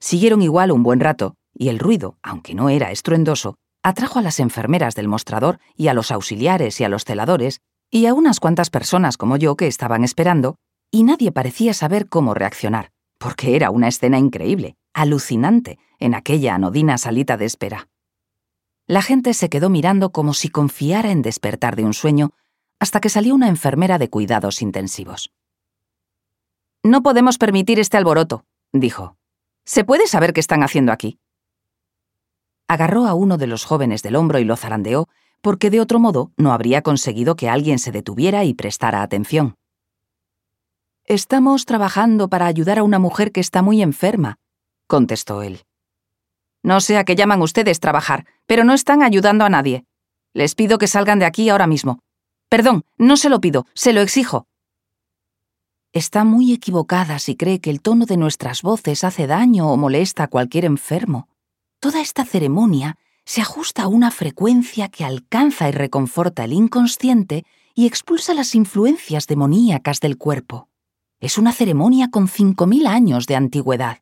Siguieron 0.00 0.42
igual 0.42 0.70
un 0.70 0.82
buen 0.82 1.00
rato, 1.00 1.34
y 1.54 1.70
el 1.70 1.78
ruido, 1.78 2.18
aunque 2.22 2.54
no 2.54 2.68
era 2.68 2.90
estruendoso, 2.90 3.56
atrajo 3.82 4.18
a 4.18 4.22
las 4.22 4.38
enfermeras 4.38 4.94
del 4.94 5.08
mostrador 5.08 5.60
y 5.74 5.88
a 5.88 5.94
los 5.94 6.10
auxiliares 6.10 6.78
y 6.78 6.84
a 6.84 6.90
los 6.90 7.06
celadores, 7.06 7.62
y 7.90 8.04
a 8.04 8.12
unas 8.12 8.38
cuantas 8.38 8.68
personas 8.68 9.16
como 9.16 9.38
yo 9.38 9.56
que 9.56 9.66
estaban 9.66 10.04
esperando, 10.04 10.56
y 10.90 11.04
nadie 11.04 11.32
parecía 11.32 11.72
saber 11.72 12.06
cómo 12.10 12.34
reaccionar, 12.34 12.90
porque 13.16 13.56
era 13.56 13.70
una 13.70 13.88
escena 13.88 14.18
increíble, 14.18 14.76
alucinante, 14.92 15.78
en 15.98 16.14
aquella 16.14 16.54
anodina 16.54 16.98
salita 16.98 17.38
de 17.38 17.46
espera. 17.46 17.88
La 18.86 19.00
gente 19.00 19.32
se 19.32 19.48
quedó 19.48 19.70
mirando 19.70 20.12
como 20.12 20.34
si 20.34 20.50
confiara 20.50 21.10
en 21.12 21.22
despertar 21.22 21.76
de 21.76 21.84
un 21.84 21.94
sueño 21.94 22.34
hasta 22.78 23.00
que 23.00 23.08
salió 23.08 23.34
una 23.34 23.48
enfermera 23.48 23.98
de 23.98 24.10
cuidados 24.10 24.62
intensivos. 24.62 25.32
No 26.82 27.02
podemos 27.02 27.38
permitir 27.38 27.80
este 27.80 27.96
alboroto, 27.96 28.44
dijo. 28.72 29.16
¿Se 29.64 29.84
puede 29.84 30.06
saber 30.06 30.32
qué 30.32 30.40
están 30.40 30.62
haciendo 30.62 30.92
aquí? 30.92 31.18
Agarró 32.68 33.06
a 33.06 33.14
uno 33.14 33.38
de 33.38 33.46
los 33.46 33.64
jóvenes 33.64 34.02
del 34.02 34.16
hombro 34.16 34.38
y 34.38 34.44
lo 34.44 34.56
zarandeó, 34.56 35.08
porque 35.40 35.70
de 35.70 35.80
otro 35.80 35.98
modo 35.98 36.32
no 36.36 36.52
habría 36.52 36.82
conseguido 36.82 37.36
que 37.36 37.48
alguien 37.48 37.78
se 37.78 37.92
detuviera 37.92 38.44
y 38.44 38.54
prestara 38.54 39.02
atención. 39.02 39.56
Estamos 41.04 41.66
trabajando 41.66 42.28
para 42.28 42.46
ayudar 42.46 42.78
a 42.78 42.82
una 42.82 42.98
mujer 42.98 43.30
que 43.32 43.40
está 43.40 43.60
muy 43.60 43.82
enferma, 43.82 44.38
contestó 44.86 45.42
él. 45.42 45.64
No 46.62 46.80
sé 46.80 46.96
a 46.96 47.04
qué 47.04 47.14
llaman 47.14 47.42
ustedes 47.42 47.78
trabajar, 47.78 48.26
pero 48.46 48.64
no 48.64 48.72
están 48.72 49.02
ayudando 49.02 49.44
a 49.44 49.50
nadie. 49.50 49.84
Les 50.32 50.54
pido 50.54 50.78
que 50.78 50.86
salgan 50.86 51.18
de 51.18 51.26
aquí 51.26 51.50
ahora 51.50 51.66
mismo. 51.66 52.00
Perdón, 52.48 52.84
no 52.98 53.16
se 53.16 53.28
lo 53.28 53.40
pido, 53.40 53.66
se 53.74 53.92
lo 53.92 54.00
exijo. 54.00 54.46
Está 55.92 56.24
muy 56.24 56.52
equivocada 56.52 57.18
si 57.18 57.36
cree 57.36 57.60
que 57.60 57.70
el 57.70 57.80
tono 57.80 58.04
de 58.04 58.16
nuestras 58.16 58.62
voces 58.62 59.04
hace 59.04 59.26
daño 59.26 59.70
o 59.70 59.76
molesta 59.76 60.24
a 60.24 60.28
cualquier 60.28 60.64
enfermo. 60.64 61.28
Toda 61.78 62.00
esta 62.00 62.24
ceremonia 62.24 62.98
se 63.24 63.40
ajusta 63.40 63.84
a 63.84 63.88
una 63.88 64.10
frecuencia 64.10 64.88
que 64.88 65.04
alcanza 65.04 65.68
y 65.68 65.72
reconforta 65.72 66.44
el 66.44 66.52
inconsciente 66.52 67.44
y 67.74 67.86
expulsa 67.86 68.34
las 68.34 68.54
influencias 68.54 69.26
demoníacas 69.26 70.00
del 70.00 70.18
cuerpo. 70.18 70.68
Es 71.20 71.38
una 71.38 71.52
ceremonia 71.52 72.10
con 72.10 72.28
cinco 72.28 72.66
mil 72.66 72.86
años 72.86 73.26
de 73.26 73.36
antigüedad. 73.36 73.98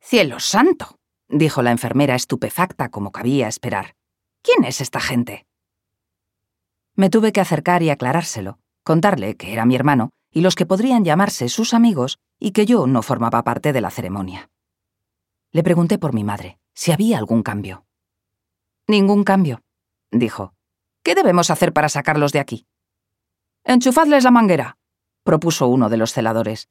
¡Cielo 0.00 0.40
santo! 0.40 0.98
dijo 1.28 1.62
la 1.62 1.70
enfermera 1.70 2.14
estupefacta 2.14 2.88
como 2.88 3.10
cabía 3.10 3.48
esperar. 3.48 3.96
¿Quién 4.42 4.64
es 4.64 4.80
esta 4.80 5.00
gente? 5.00 5.46
Me 6.96 7.10
tuve 7.10 7.32
que 7.32 7.40
acercar 7.40 7.82
y 7.82 7.90
aclarárselo, 7.90 8.58
contarle 8.84 9.36
que 9.36 9.52
era 9.52 9.64
mi 9.64 9.74
hermano 9.74 10.10
y 10.30 10.42
los 10.42 10.54
que 10.54 10.66
podrían 10.66 11.04
llamarse 11.04 11.48
sus 11.48 11.74
amigos 11.74 12.18
y 12.38 12.52
que 12.52 12.66
yo 12.66 12.86
no 12.86 13.02
formaba 13.02 13.42
parte 13.42 13.72
de 13.72 13.80
la 13.80 13.90
ceremonia. 13.90 14.50
Le 15.50 15.62
pregunté 15.62 15.98
por 15.98 16.14
mi 16.14 16.22
madre, 16.22 16.58
si 16.72 16.92
había 16.92 17.18
algún 17.18 17.42
cambio. 17.42 17.84
Ningún 18.86 19.24
cambio, 19.24 19.62
dijo. 20.10 20.54
¿Qué 21.02 21.14
debemos 21.14 21.50
hacer 21.50 21.72
para 21.72 21.88
sacarlos 21.88 22.32
de 22.32 22.38
aquí? 22.38 22.66
Enchufadles 23.64 24.24
la 24.24 24.30
manguera, 24.30 24.76
propuso 25.24 25.66
uno 25.68 25.88
de 25.88 25.96
los 25.96 26.12
celadores. 26.12 26.68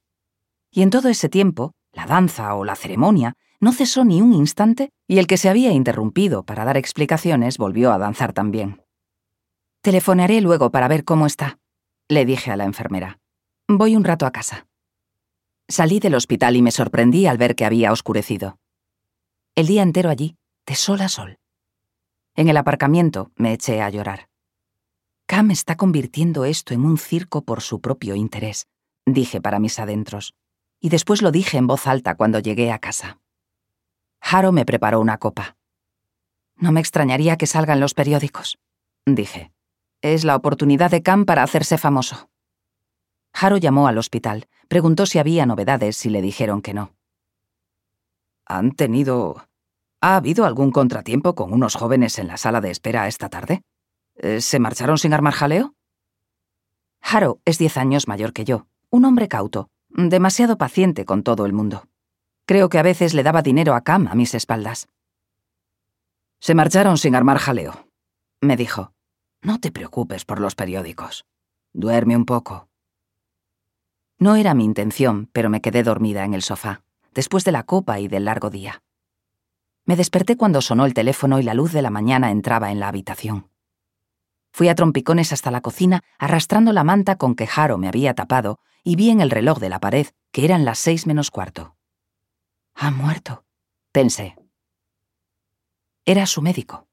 Y 0.71 0.83
en 0.83 0.89
todo 0.89 1.09
ese 1.09 1.29
tiempo, 1.29 1.73
la 1.91 2.05
danza 2.05 2.55
o 2.55 2.63
la 2.63 2.75
ceremonia 2.75 3.35
no 3.59 3.73
cesó 3.73 4.05
ni 4.05 4.21
un 4.21 4.33
instante 4.33 4.89
y 5.07 5.19
el 5.19 5.27
que 5.27 5.37
se 5.37 5.49
había 5.49 5.71
interrumpido 5.71 6.43
para 6.43 6.65
dar 6.65 6.77
explicaciones 6.77 7.57
volvió 7.57 7.91
a 7.91 7.97
danzar 7.97 8.33
también. 8.33 8.81
Telefonaré 9.83 10.39
luego 10.39 10.71
para 10.71 10.87
ver 10.87 11.03
cómo 11.03 11.25
está, 11.25 11.59
le 12.07 12.23
dije 12.23 12.51
a 12.51 12.55
la 12.55 12.63
enfermera. 12.63 13.19
Voy 13.67 13.97
un 13.97 14.05
rato 14.05 14.25
a 14.25 14.31
casa. 14.31 14.65
Salí 15.67 15.99
del 15.99 16.15
hospital 16.15 16.55
y 16.55 16.61
me 16.61 16.71
sorprendí 16.71 17.27
al 17.27 17.37
ver 17.37 17.53
que 17.53 17.65
había 17.65 17.91
oscurecido. 17.91 18.59
El 19.55 19.67
día 19.67 19.83
entero 19.83 20.09
allí, 20.09 20.37
de 20.65 20.75
sol 20.75 21.01
a 21.01 21.09
sol. 21.09 21.37
En 22.37 22.47
el 22.47 22.55
aparcamiento 22.55 23.33
me 23.35 23.51
eché 23.51 23.81
a 23.81 23.89
llorar. 23.89 24.29
Cam 25.25 25.51
está 25.51 25.75
convirtiendo 25.75 26.45
esto 26.45 26.73
en 26.73 26.85
un 26.85 26.97
circo 26.97 27.41
por 27.41 27.59
su 27.59 27.81
propio 27.81 28.15
interés, 28.15 28.67
dije 29.05 29.41
para 29.41 29.59
mis 29.59 29.79
adentros, 29.79 30.33
y 30.79 30.87
después 30.87 31.21
lo 31.21 31.29
dije 31.29 31.57
en 31.57 31.67
voz 31.67 31.87
alta 31.87 32.15
cuando 32.15 32.39
llegué 32.39 32.71
a 32.71 32.79
casa. 32.79 33.19
Haro 34.21 34.53
me 34.53 34.63
preparó 34.63 35.01
una 35.01 35.17
copa. 35.17 35.57
No 36.55 36.71
me 36.71 36.79
extrañaría 36.79 37.35
que 37.35 37.47
salgan 37.47 37.81
los 37.81 37.93
periódicos, 37.93 38.59
dije. 39.05 39.51
Es 40.03 40.25
la 40.25 40.35
oportunidad 40.35 40.91
de 40.91 41.01
Cam 41.01 41.23
para 41.23 41.43
hacerse 41.43 41.77
famoso. 41.77 42.29
Haro 43.31 43.55
llamó 43.55 43.87
al 43.87 43.97
hospital, 43.97 44.49
preguntó 44.67 45.05
si 45.05 45.17
había 45.17 45.45
novedades 45.45 46.05
y 46.05 46.09
le 46.09 46.21
dijeron 46.21 46.61
que 46.61 46.73
no. 46.73 46.93
¿Han 48.45 48.73
tenido... 48.73 49.47
¿Ha 50.01 50.17
habido 50.17 50.43
algún 50.45 50.71
contratiempo 50.71 51.35
con 51.35 51.53
unos 51.53 51.75
jóvenes 51.75 52.19
en 52.19 52.27
la 52.27 52.35
sala 52.35 52.59
de 52.59 52.69
espera 52.69 53.07
esta 53.07 53.29
tarde? 53.29 53.63
Eh, 54.15 54.41
¿Se 54.41 54.59
marcharon 54.59 54.97
sin 54.97 55.13
armar 55.13 55.35
jaleo? 55.35 55.73
Haro 56.99 57.39
es 57.45 57.57
diez 57.57 57.77
años 57.77 58.09
mayor 58.09 58.33
que 58.33 58.43
yo, 58.43 58.67
un 58.89 59.05
hombre 59.05 59.29
cauto, 59.29 59.69
demasiado 59.87 60.57
paciente 60.57 61.05
con 61.05 61.23
todo 61.23 61.45
el 61.45 61.53
mundo. 61.53 61.87
Creo 62.45 62.67
que 62.67 62.77
a 62.77 62.83
veces 62.83 63.13
le 63.13 63.23
daba 63.23 63.41
dinero 63.41 63.73
a 63.73 63.79
Cam 63.81 64.09
a 64.09 64.15
mis 64.15 64.33
espaldas. 64.33 64.89
Se 66.41 66.55
marcharon 66.55 66.97
sin 66.97 67.15
armar 67.15 67.37
jaleo, 67.37 67.87
me 68.41 68.57
dijo. 68.57 68.92
No 69.43 69.59
te 69.59 69.71
preocupes 69.71 70.23
por 70.23 70.39
los 70.39 70.55
periódicos. 70.55 71.25
Duerme 71.73 72.15
un 72.15 72.25
poco. 72.25 72.69
No 74.17 74.37
era 74.37 74.53
mi 74.53 74.63
intención, 74.63 75.29
pero 75.33 75.49
me 75.49 75.59
quedé 75.59 75.83
dormida 75.83 76.23
en 76.23 76.33
el 76.33 76.41
sofá, 76.41 76.81
después 77.13 77.43
de 77.43 77.51
la 77.51 77.63
copa 77.63 77.99
y 77.99 78.07
del 78.07 78.23
largo 78.23 78.49
día. 78.49 78.83
Me 79.83 79.97
desperté 79.97 80.37
cuando 80.37 80.61
sonó 80.61 80.85
el 80.85 80.93
teléfono 80.93 81.39
y 81.39 81.43
la 81.43 81.53
luz 81.53 81.73
de 81.73 81.81
la 81.81 81.89
mañana 81.89 82.31
entraba 82.31 82.71
en 82.71 82.79
la 82.79 82.87
habitación. 82.87 83.49
Fui 84.53 84.69
a 84.69 84.75
trompicones 84.75 85.33
hasta 85.33 85.51
la 85.51 85.59
cocina, 85.59 86.03
arrastrando 86.19 86.71
la 86.71 86.85
manta 86.85 87.17
con 87.17 87.35
que 87.35 87.47
Jaro 87.47 87.77
me 87.77 87.89
había 87.89 88.13
tapado, 88.13 88.59
y 88.81 88.95
vi 88.95 89.09
en 89.09 89.19
el 89.19 89.29
reloj 89.29 89.59
de 89.59 89.67
la 89.67 89.81
pared 89.81 90.07
que 90.31 90.45
eran 90.45 90.63
las 90.63 90.79
seis 90.79 91.05
menos 91.05 91.31
cuarto. 91.31 91.75
Ha 92.75 92.91
muerto, 92.91 93.43
pensé. 93.91 94.37
Era 96.05 96.27
su 96.27 96.41
médico. 96.41 96.87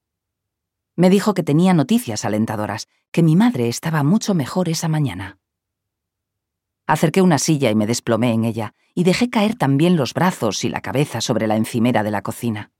Me 0.96 1.10
dijo 1.10 1.34
que 1.34 1.42
tenía 1.42 1.74
noticias 1.74 2.24
alentadoras, 2.24 2.88
que 3.10 3.22
mi 3.22 3.36
madre 3.36 3.68
estaba 3.68 4.02
mucho 4.02 4.34
mejor 4.34 4.68
esa 4.68 4.88
mañana. 4.88 5.38
Acerqué 6.86 7.22
una 7.22 7.38
silla 7.38 7.70
y 7.70 7.74
me 7.74 7.86
desplomé 7.86 8.32
en 8.32 8.44
ella, 8.44 8.74
y 8.94 9.04
dejé 9.04 9.30
caer 9.30 9.54
también 9.54 9.96
los 9.96 10.12
brazos 10.12 10.64
y 10.64 10.68
la 10.68 10.80
cabeza 10.80 11.20
sobre 11.20 11.46
la 11.46 11.56
encimera 11.56 12.02
de 12.02 12.10
la 12.10 12.22
cocina. 12.22 12.72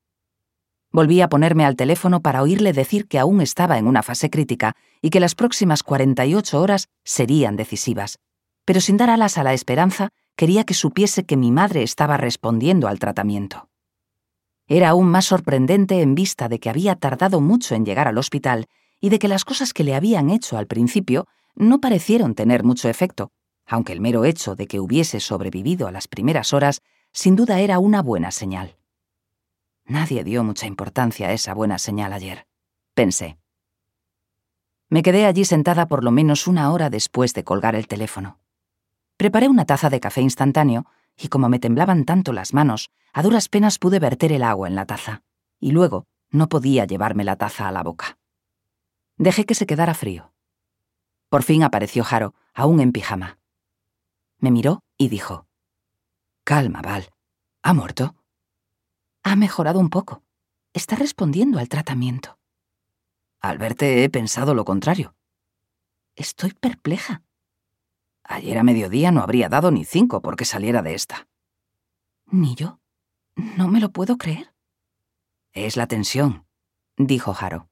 Volví 0.92 1.20
a 1.20 1.29
ponerme 1.29 1.64
al 1.64 1.77
teléfono 1.77 2.20
para 2.20 2.42
oírle 2.42 2.73
decir 2.73 3.07
que 3.07 3.20
aún 3.20 3.40
estaba 3.40 3.79
en 3.79 3.87
una 3.87 4.03
fase 4.03 4.29
crítica 4.29 4.75
y 5.01 5.11
que 5.11 5.20
las 5.20 5.37
próximas 5.37 5.85
48 5.85 6.61
horas 6.61 6.88
serían 7.05 7.55
decisivas, 7.55 8.18
pero 8.64 8.81
sin 8.81 8.96
dar 8.96 9.11
alas 9.11 9.38
a 9.38 9.44
la 9.44 9.55
esperanza 9.55 10.11
quería 10.35 10.64
que 10.64 10.75
supiese 10.75 11.25
que 11.25 11.37
mi 11.37 11.53
madre 11.53 11.85
estaba 11.85 12.16
respondiendo 12.16 12.88
al 12.88 12.99
tratamiento. 12.99 13.69
Era 14.72 14.90
aún 14.90 15.09
más 15.09 15.24
sorprendente 15.24 16.00
en 16.00 16.14
vista 16.14 16.48
de 16.48 16.61
que 16.61 16.70
había 16.70 16.94
tardado 16.94 17.40
mucho 17.40 17.74
en 17.74 17.85
llegar 17.85 18.06
al 18.06 18.18
hospital 18.18 18.68
y 19.00 19.09
de 19.09 19.18
que 19.18 19.26
las 19.26 19.44
cosas 19.44 19.74
que 19.74 19.83
le 19.83 19.96
habían 19.96 20.30
hecho 20.30 20.56
al 20.56 20.68
principio 20.68 21.26
no 21.56 21.80
parecieron 21.80 22.37
tener 22.37 22.62
mucho 22.62 22.88
efecto, 22.88 23.33
aunque 23.66 23.92
el 23.92 24.00
mero 24.00 24.24
hecho 24.24 24.54
de 24.54 24.68
que 24.68 24.78
hubiese 24.78 25.18
sobrevivido 25.18 25.88
a 25.88 25.90
las 25.90 26.06
primeras 26.06 26.52
horas 26.52 26.83
sin 27.12 27.35
duda 27.35 27.59
era 27.59 27.80
una 27.80 28.00
buena 28.00 28.30
señal. 28.30 28.76
Nadie 29.87 30.22
dio 30.22 30.44
mucha 30.44 30.68
importancia 30.68 31.26
a 31.26 31.33
esa 31.33 31.52
buena 31.52 31.80
señal 31.80 32.12
ayer, 32.12 32.46
pensé. 32.94 33.38
Me 34.88 35.02
quedé 35.02 35.26
allí 35.26 35.44
sentada 35.44 35.88
por 35.88 36.04
lo 36.04 36.12
menos 36.12 36.46
una 36.46 36.70
hora 36.70 36.90
después 36.90 37.35
de 37.35 37.42
colgar 37.42 37.74
el 37.74 37.88
teléfono. 37.88 38.38
Preparé 39.16 39.48
una 39.48 39.64
taza 39.64 39.90
de 39.90 39.98
café 39.98 40.20
instantáneo 40.20 40.87
y 41.20 41.28
como 41.28 41.48
me 41.48 41.59
temblaban 41.59 42.04
tanto 42.04 42.33
las 42.33 42.54
manos, 42.54 42.90
a 43.12 43.22
duras 43.22 43.48
penas 43.48 43.78
pude 43.78 43.98
verter 43.98 44.33
el 44.33 44.42
agua 44.42 44.68
en 44.68 44.74
la 44.74 44.87
taza, 44.87 45.22
y 45.59 45.72
luego 45.72 46.06
no 46.30 46.48
podía 46.48 46.87
llevarme 46.87 47.24
la 47.24 47.37
taza 47.37 47.68
a 47.68 47.72
la 47.72 47.83
boca. 47.83 48.18
Dejé 49.16 49.44
que 49.44 49.54
se 49.54 49.66
quedara 49.66 49.94
frío. 49.94 50.33
Por 51.28 51.42
fin 51.42 51.62
apareció 51.62 52.04
Jaro, 52.04 52.35
aún 52.54 52.80
en 52.80 52.92
pijama. 52.92 53.38
Me 54.38 54.50
miró 54.50 54.83
y 54.96 55.09
dijo, 55.09 55.46
Calma, 56.44 56.80
Val. 56.80 57.11
¿Ha 57.62 57.74
muerto? 57.74 58.16
Ha 59.22 59.37
mejorado 59.37 59.78
un 59.78 59.90
poco. 59.90 60.22
Está 60.72 60.96
respondiendo 60.96 61.59
al 61.59 61.68
tratamiento. 61.68 62.38
Al 63.40 63.59
verte 63.59 64.02
he 64.02 64.09
pensado 64.09 64.54
lo 64.54 64.64
contrario. 64.64 65.14
Estoy 66.16 66.52
perpleja. 66.52 67.22
Ayer 68.33 68.59
a 68.59 68.62
mediodía 68.62 69.11
no 69.11 69.23
habría 69.23 69.49
dado 69.49 69.73
ni 69.73 69.85
cinco 69.85 70.23
porque 70.23 70.45
saliera 70.45 70.83
de 70.83 70.95
esta. 70.95 71.27
Ni 72.31 72.55
yo. 72.55 72.79
No 73.35 73.66
me 73.66 73.81
lo 73.81 73.90
puedo 73.90 74.19
creer. 74.19 74.55
Es 75.53 75.77
la 75.77 75.88
tensión, 75.88 76.47
dijo 76.97 77.35
Jaro. 77.35 77.69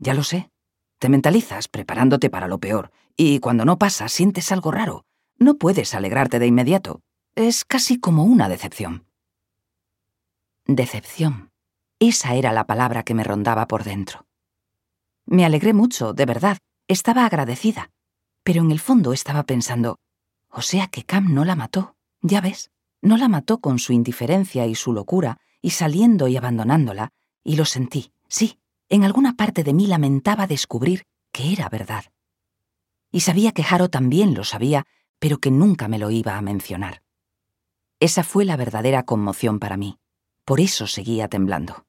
Ya 0.00 0.14
lo 0.14 0.24
sé. 0.24 0.50
Te 0.98 1.08
mentalizas 1.08 1.68
preparándote 1.68 2.28
para 2.28 2.48
lo 2.48 2.58
peor, 2.58 2.90
y 3.16 3.38
cuando 3.38 3.64
no 3.64 3.78
pasa 3.78 4.08
sientes 4.08 4.50
algo 4.50 4.72
raro. 4.72 5.04
No 5.38 5.58
puedes 5.58 5.94
alegrarte 5.94 6.40
de 6.40 6.48
inmediato. 6.48 7.00
Es 7.36 7.64
casi 7.64 8.00
como 8.00 8.24
una 8.24 8.48
decepción. 8.48 9.06
Decepción. 10.66 11.52
Esa 12.00 12.34
era 12.34 12.52
la 12.52 12.66
palabra 12.66 13.04
que 13.04 13.14
me 13.14 13.22
rondaba 13.22 13.68
por 13.68 13.84
dentro. 13.84 14.26
Me 15.24 15.44
alegré 15.44 15.72
mucho, 15.72 16.14
de 16.14 16.26
verdad. 16.26 16.58
Estaba 16.88 17.24
agradecida. 17.26 17.92
Pero 18.42 18.62
en 18.62 18.70
el 18.70 18.80
fondo 18.80 19.12
estaba 19.12 19.44
pensando, 19.44 19.98
o 20.48 20.62
sea 20.62 20.88
que 20.88 21.04
Cam 21.04 21.32
no 21.32 21.44
la 21.44 21.56
mató, 21.56 21.96
ya 22.20 22.40
ves, 22.40 22.70
no 23.00 23.16
la 23.16 23.28
mató 23.28 23.58
con 23.60 23.78
su 23.78 23.92
indiferencia 23.92 24.66
y 24.66 24.74
su 24.74 24.92
locura, 24.92 25.38
y 25.60 25.70
saliendo 25.70 26.28
y 26.28 26.36
abandonándola, 26.36 27.12
y 27.44 27.56
lo 27.56 27.64
sentí, 27.64 28.12
sí, 28.28 28.58
en 28.88 29.04
alguna 29.04 29.36
parte 29.36 29.64
de 29.64 29.72
mí 29.72 29.86
lamentaba 29.86 30.46
descubrir 30.46 31.04
que 31.32 31.52
era 31.52 31.68
verdad. 31.68 32.04
Y 33.10 33.20
sabía 33.20 33.52
que 33.52 33.64
Haro 33.68 33.88
también 33.88 34.34
lo 34.34 34.44
sabía, 34.44 34.84
pero 35.18 35.38
que 35.38 35.50
nunca 35.50 35.88
me 35.88 35.98
lo 35.98 36.10
iba 36.10 36.36
a 36.36 36.42
mencionar. 36.42 37.02
Esa 38.00 38.24
fue 38.24 38.44
la 38.44 38.56
verdadera 38.56 39.04
conmoción 39.04 39.58
para 39.60 39.76
mí. 39.76 39.98
Por 40.44 40.60
eso 40.60 40.86
seguía 40.86 41.28
temblando. 41.28 41.86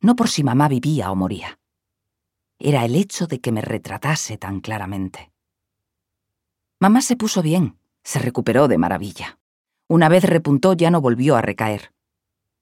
No 0.00 0.14
por 0.14 0.28
si 0.28 0.44
mamá 0.44 0.68
vivía 0.68 1.10
o 1.10 1.16
moría. 1.16 1.58
Era 2.58 2.84
el 2.84 2.94
hecho 2.94 3.26
de 3.26 3.40
que 3.40 3.52
me 3.52 3.62
retratase 3.62 4.36
tan 4.36 4.60
claramente. 4.60 5.32
Mamá 6.78 7.00
se 7.00 7.16
puso 7.16 7.40
bien, 7.40 7.78
se 8.04 8.18
recuperó 8.18 8.68
de 8.68 8.76
maravilla. 8.76 9.38
Una 9.88 10.08
vez 10.10 10.24
repuntó 10.24 10.74
ya 10.74 10.90
no 10.90 11.00
volvió 11.00 11.36
a 11.36 11.42
recaer. 11.42 11.92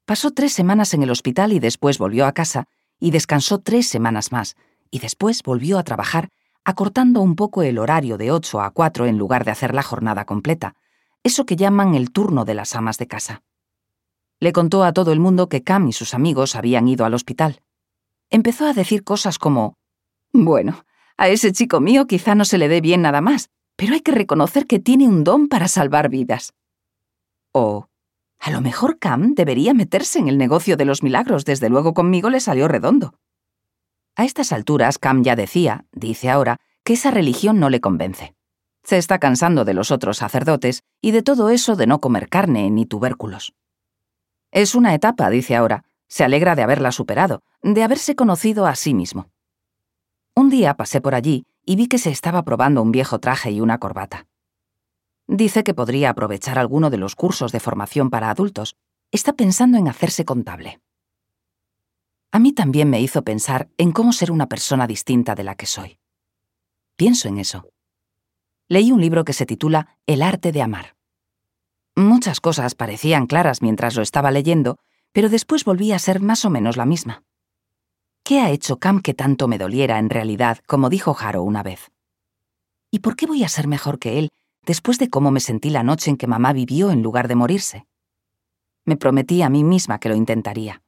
Pasó 0.05 0.31
tres 0.31 0.53
semanas 0.53 0.95
en 0.95 1.03
el 1.03 1.11
hospital 1.11 1.53
y 1.53 1.59
después 1.59 1.99
volvió 1.99 2.27
a 2.27 2.33
casa 2.33 2.69
y 3.01 3.11
descansó 3.11 3.59
tres 3.59 3.89
semanas 3.89 4.31
más 4.31 4.57
y 4.91 5.01
después 5.01 5.43
volvió 5.43 5.79
a 5.79 5.83
trabajar 5.83 6.29
acortando 6.65 7.21
un 7.21 7.35
poco 7.35 7.63
el 7.63 7.79
horario 7.79 8.17
de 8.17 8.31
8 8.31 8.61
a 8.61 8.71
4 8.71 9.07
en 9.07 9.19
lugar 9.19 9.45
de 9.45 9.51
hacer 9.51 9.75
la 9.75 9.83
jornada 9.83 10.25
completa, 10.25 10.77
eso 11.23 11.45
que 11.45 11.57
llaman 11.57 11.95
el 11.95 12.11
turno 12.13 12.45
de 12.45 12.55
las 12.55 12.75
amas 12.75 12.99
de 12.99 13.07
casa. 13.07 13.43
Le 14.41 14.53
contó 14.53 14.85
a 14.85 14.93
todo 14.93 15.13
el 15.13 15.21
mundo 15.21 15.49
que 15.49 15.63
Cam 15.63 15.89
y 15.89 15.93
sus 15.93 16.15
amigos 16.15 16.55
habían 16.55 16.87
ido 16.89 17.05
al 17.05 17.15
hospital. 17.15 17.61
Empezó 18.31 18.67
a 18.67 18.73
decir 18.73 19.05
cosas 19.05 19.39
como, 19.39 19.77
bueno, 20.33 20.85
a 21.17 21.29
ese 21.29 21.53
chico 21.53 21.81
mío 21.81 22.07
quizá 22.07 22.35
no 22.35 22.45
se 22.45 22.59
le 22.59 22.69
dé 22.69 22.81
bien 22.81 23.03
nada 23.03 23.21
más, 23.21 23.51
pero 23.77 23.95
hay 23.95 24.01
que 24.01 24.13
reconocer 24.13 24.67
que 24.67 24.79
tiene 24.79 25.09
un 25.09 25.25
don 25.25 25.49
para 25.49 25.69
salvar 25.69 26.09
vidas. 26.09 26.55
O, 27.53 27.89
a 28.39 28.51
lo 28.51 28.61
mejor 28.61 28.99
Cam 28.99 29.35
debería 29.35 29.75
meterse 29.75 30.19
en 30.19 30.29
el 30.29 30.39
negocio 30.39 30.77
de 30.77 30.85
los 30.85 31.03
milagros, 31.03 31.45
desde 31.45 31.71
luego 31.71 31.95
conmigo 31.95 32.31
le 32.31 32.41
salió 32.41 32.69
redondo. 32.69 33.15
A 34.17 34.25
estas 34.25 34.53
alturas, 34.53 34.99
Cam 34.99 35.23
ya 35.25 35.35
decía, 35.35 35.87
dice 35.93 36.31
ahora, 36.31 36.61
que 36.85 36.93
esa 36.93 37.11
religión 37.11 37.59
no 37.59 37.71
le 37.71 37.81
convence. 37.81 38.35
Se 38.83 38.99
está 38.99 39.19
cansando 39.19 39.65
de 39.65 39.75
los 39.75 39.91
otros 39.91 40.19
sacerdotes 40.19 40.83
y 41.01 41.13
de 41.13 41.23
todo 41.23 41.49
eso 41.49 41.75
de 41.75 41.87
no 41.87 42.01
comer 42.01 42.29
carne 42.29 42.71
ni 42.71 42.85
tubérculos. 42.85 43.55
Es 44.53 44.75
una 44.75 44.95
etapa, 44.95 45.31
dice 45.31 45.57
ahora. 45.57 45.85
Se 46.07 46.23
alegra 46.23 46.55
de 46.55 46.63
haberla 46.63 46.93
superado, 46.93 47.43
de 47.63 47.83
haberse 47.83 48.15
conocido 48.15 48.67
a 48.67 48.77
sí 48.77 48.93
mismo. 48.93 49.31
Un 50.37 50.51
día 50.51 50.75
pasé 50.75 51.01
por 51.01 51.15
allí 51.15 51.47
y 51.65 51.77
vi 51.77 51.89
que 51.89 51.99
se 51.99 52.11
estaba 52.11 52.43
probando 52.43 52.83
un 52.83 52.93
viejo 52.93 53.19
traje 53.19 53.51
y 53.51 53.61
una 53.61 53.79
corbata. 53.79 54.27
Dice 55.27 55.65
que 55.65 55.75
podría 55.75 56.11
aprovechar 56.11 56.59
alguno 56.59 56.91
de 56.91 56.99
los 56.99 57.17
cursos 57.17 57.53
de 57.53 57.61
formación 57.61 58.11
para 58.11 58.31
adultos. 58.31 58.77
Está 59.11 59.33
pensando 59.33 59.79
en 59.79 59.89
hacerse 59.89 60.25
contable. 60.25 60.81
A 62.31 62.39
mí 62.39 62.53
también 62.53 62.91
me 62.91 63.01
hizo 63.01 63.23
pensar 63.23 63.69
en 63.79 63.93
cómo 63.93 64.13
ser 64.13 64.31
una 64.33 64.49
persona 64.49 64.87
distinta 64.87 65.35
de 65.35 65.45
la 65.45 65.55
que 65.55 65.67
soy. 65.67 65.99
Pienso 66.97 67.29
en 67.29 67.39
eso. 67.39 67.69
Leí 68.69 68.93
un 68.93 69.01
libro 69.01 69.25
que 69.25 69.33
se 69.33 69.47
titula 69.47 69.99
El 70.07 70.21
arte 70.21 70.53
de 70.53 70.63
amar. 70.63 70.97
Muchas 71.97 72.41
cosas 72.41 72.75
parecían 72.75 73.27
claras 73.27 73.63
mientras 73.63 73.95
lo 73.95 74.03
estaba 74.03 74.31
leyendo, 74.31 74.79
pero 75.13 75.29
después 75.29 75.65
volví 75.65 75.93
a 75.93 75.99
ser 75.99 76.21
más 76.21 76.45
o 76.45 76.51
menos 76.51 76.77
la 76.77 76.87
misma. 76.87 77.23
¿Qué 78.27 78.41
ha 78.41 78.51
hecho 78.51 78.79
Cam 78.79 79.03
que 79.03 79.13
tanto 79.13 79.49
me 79.49 79.59
doliera 79.59 79.99
en 79.99 80.09
realidad, 80.09 80.57
como 80.67 80.89
dijo 80.89 81.15
Haro 81.21 81.43
una 81.43 81.63
vez? 81.63 81.91
¿Y 82.91 83.01
por 83.01 83.17
qué 83.17 83.27
voy 83.27 83.45
a 83.45 83.51
ser 83.51 83.69
mejor 83.69 83.99
que 83.99 84.19
él 84.19 84.31
después 84.63 84.99
de 84.99 85.11
cómo 85.11 85.31
me 85.31 85.41
sentí 85.41 85.69
la 85.69 85.83
noche 85.83 86.09
en 86.09 86.17
que 86.17 86.27
mamá 86.27 86.55
vivió 86.55 86.91
en 86.91 87.03
lugar 87.03 87.29
de 87.29 87.35
morirse? 87.35 87.87
Me 88.87 88.97
prometí 88.97 89.43
a 89.43 89.51
mí 89.51 89.63
misma 89.63 89.99
que 89.99 90.09
lo 90.09 90.15
intentaría. 90.15 90.83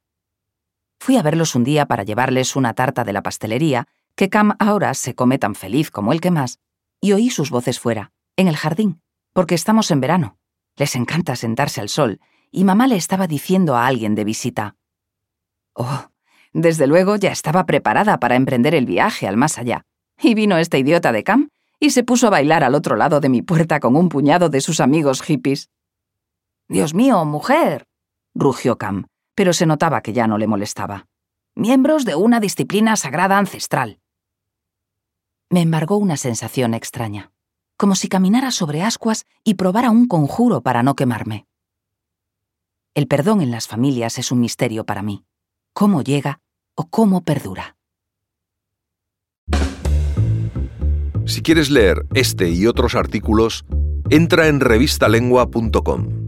Fui 0.99 1.15
a 1.15 1.21
verlos 1.21 1.53
un 1.53 1.63
día 1.63 1.85
para 1.85 2.01
llevarles 2.01 2.55
una 2.55 2.73
tarta 2.73 3.03
de 3.03 3.13
la 3.13 3.21
pastelería, 3.21 3.87
que 4.15 4.29
Cam 4.29 4.55
ahora 4.57 4.95
se 4.95 5.13
come 5.13 5.37
tan 5.37 5.53
feliz 5.53 5.91
como 5.91 6.13
el 6.13 6.21
que 6.21 6.31
más, 6.31 6.57
y 7.01 7.11
oí 7.11 7.29
sus 7.29 7.51
voces 7.51 7.79
fuera, 7.79 8.13
en 8.35 8.47
el 8.47 8.57
jardín, 8.57 8.99
porque 9.33 9.53
estamos 9.53 9.91
en 9.91 10.01
verano. 10.01 10.39
Les 10.75 10.95
encanta 10.95 11.35
sentarse 11.35 11.81
al 11.81 11.89
sol, 11.89 12.19
y 12.49 12.63
mamá 12.63 12.87
le 12.87 12.95
estaba 12.95 13.27
diciendo 13.27 13.75
a 13.75 13.85
alguien 13.85 14.15
de 14.15 14.23
visita. 14.23 14.75
Oh, 15.73 16.07
desde 16.57 16.87
luego 16.87 17.17
ya 17.17 17.31
estaba 17.31 17.67
preparada 17.67 18.19
para 18.19 18.35
emprender 18.35 18.73
el 18.73 18.87
viaje 18.87 19.27
al 19.27 19.37
más 19.37 19.59
allá. 19.59 19.83
Y 20.19 20.33
vino 20.33 20.57
este 20.57 20.79
idiota 20.79 21.11
de 21.11 21.23
Cam 21.23 21.49
y 21.79 21.91
se 21.91 22.03
puso 22.03 22.25
a 22.25 22.29
bailar 22.31 22.63
al 22.63 22.73
otro 22.73 22.95
lado 22.95 23.19
de 23.19 23.29
mi 23.29 23.43
puerta 23.43 23.79
con 23.79 23.95
un 23.95 24.09
puñado 24.09 24.49
de 24.49 24.59
sus 24.59 24.79
amigos 24.79 25.21
hippies. 25.21 25.69
Dios 26.67 26.95
mío, 26.95 27.23
mujer, 27.25 27.85
rugió 28.33 28.79
Cam, 28.79 29.05
pero 29.35 29.53
se 29.53 29.67
notaba 29.67 30.01
que 30.01 30.13
ya 30.13 30.25
no 30.25 30.39
le 30.39 30.47
molestaba. 30.47 31.05
Miembros 31.53 32.05
de 32.05 32.15
una 32.15 32.39
disciplina 32.39 32.95
sagrada 32.95 33.37
ancestral. 33.37 33.99
Me 35.51 35.61
embargó 35.61 35.97
una 35.97 36.17
sensación 36.17 36.73
extraña, 36.73 37.31
como 37.77 37.93
si 37.93 38.09
caminara 38.09 38.49
sobre 38.49 38.81
ascuas 38.81 39.27
y 39.43 39.53
probara 39.53 39.91
un 39.91 40.07
conjuro 40.07 40.61
para 40.61 40.81
no 40.81 40.95
quemarme. 40.95 41.45
El 42.95 43.07
perdón 43.07 43.41
en 43.41 43.51
las 43.51 43.67
familias 43.67 44.17
es 44.17 44.31
un 44.31 44.39
misterio 44.39 44.85
para 44.85 45.03
mí 45.03 45.23
cómo 45.77 46.01
llega 46.01 46.39
o 46.77 46.87
cómo 46.89 47.23
perdura. 47.23 47.75
Si 51.25 51.41
quieres 51.41 51.69
leer 51.69 52.05
este 52.13 52.49
y 52.49 52.67
otros 52.67 52.95
artículos, 52.95 53.65
entra 54.09 54.47
en 54.47 54.61
revistalengua.com. 54.61 56.26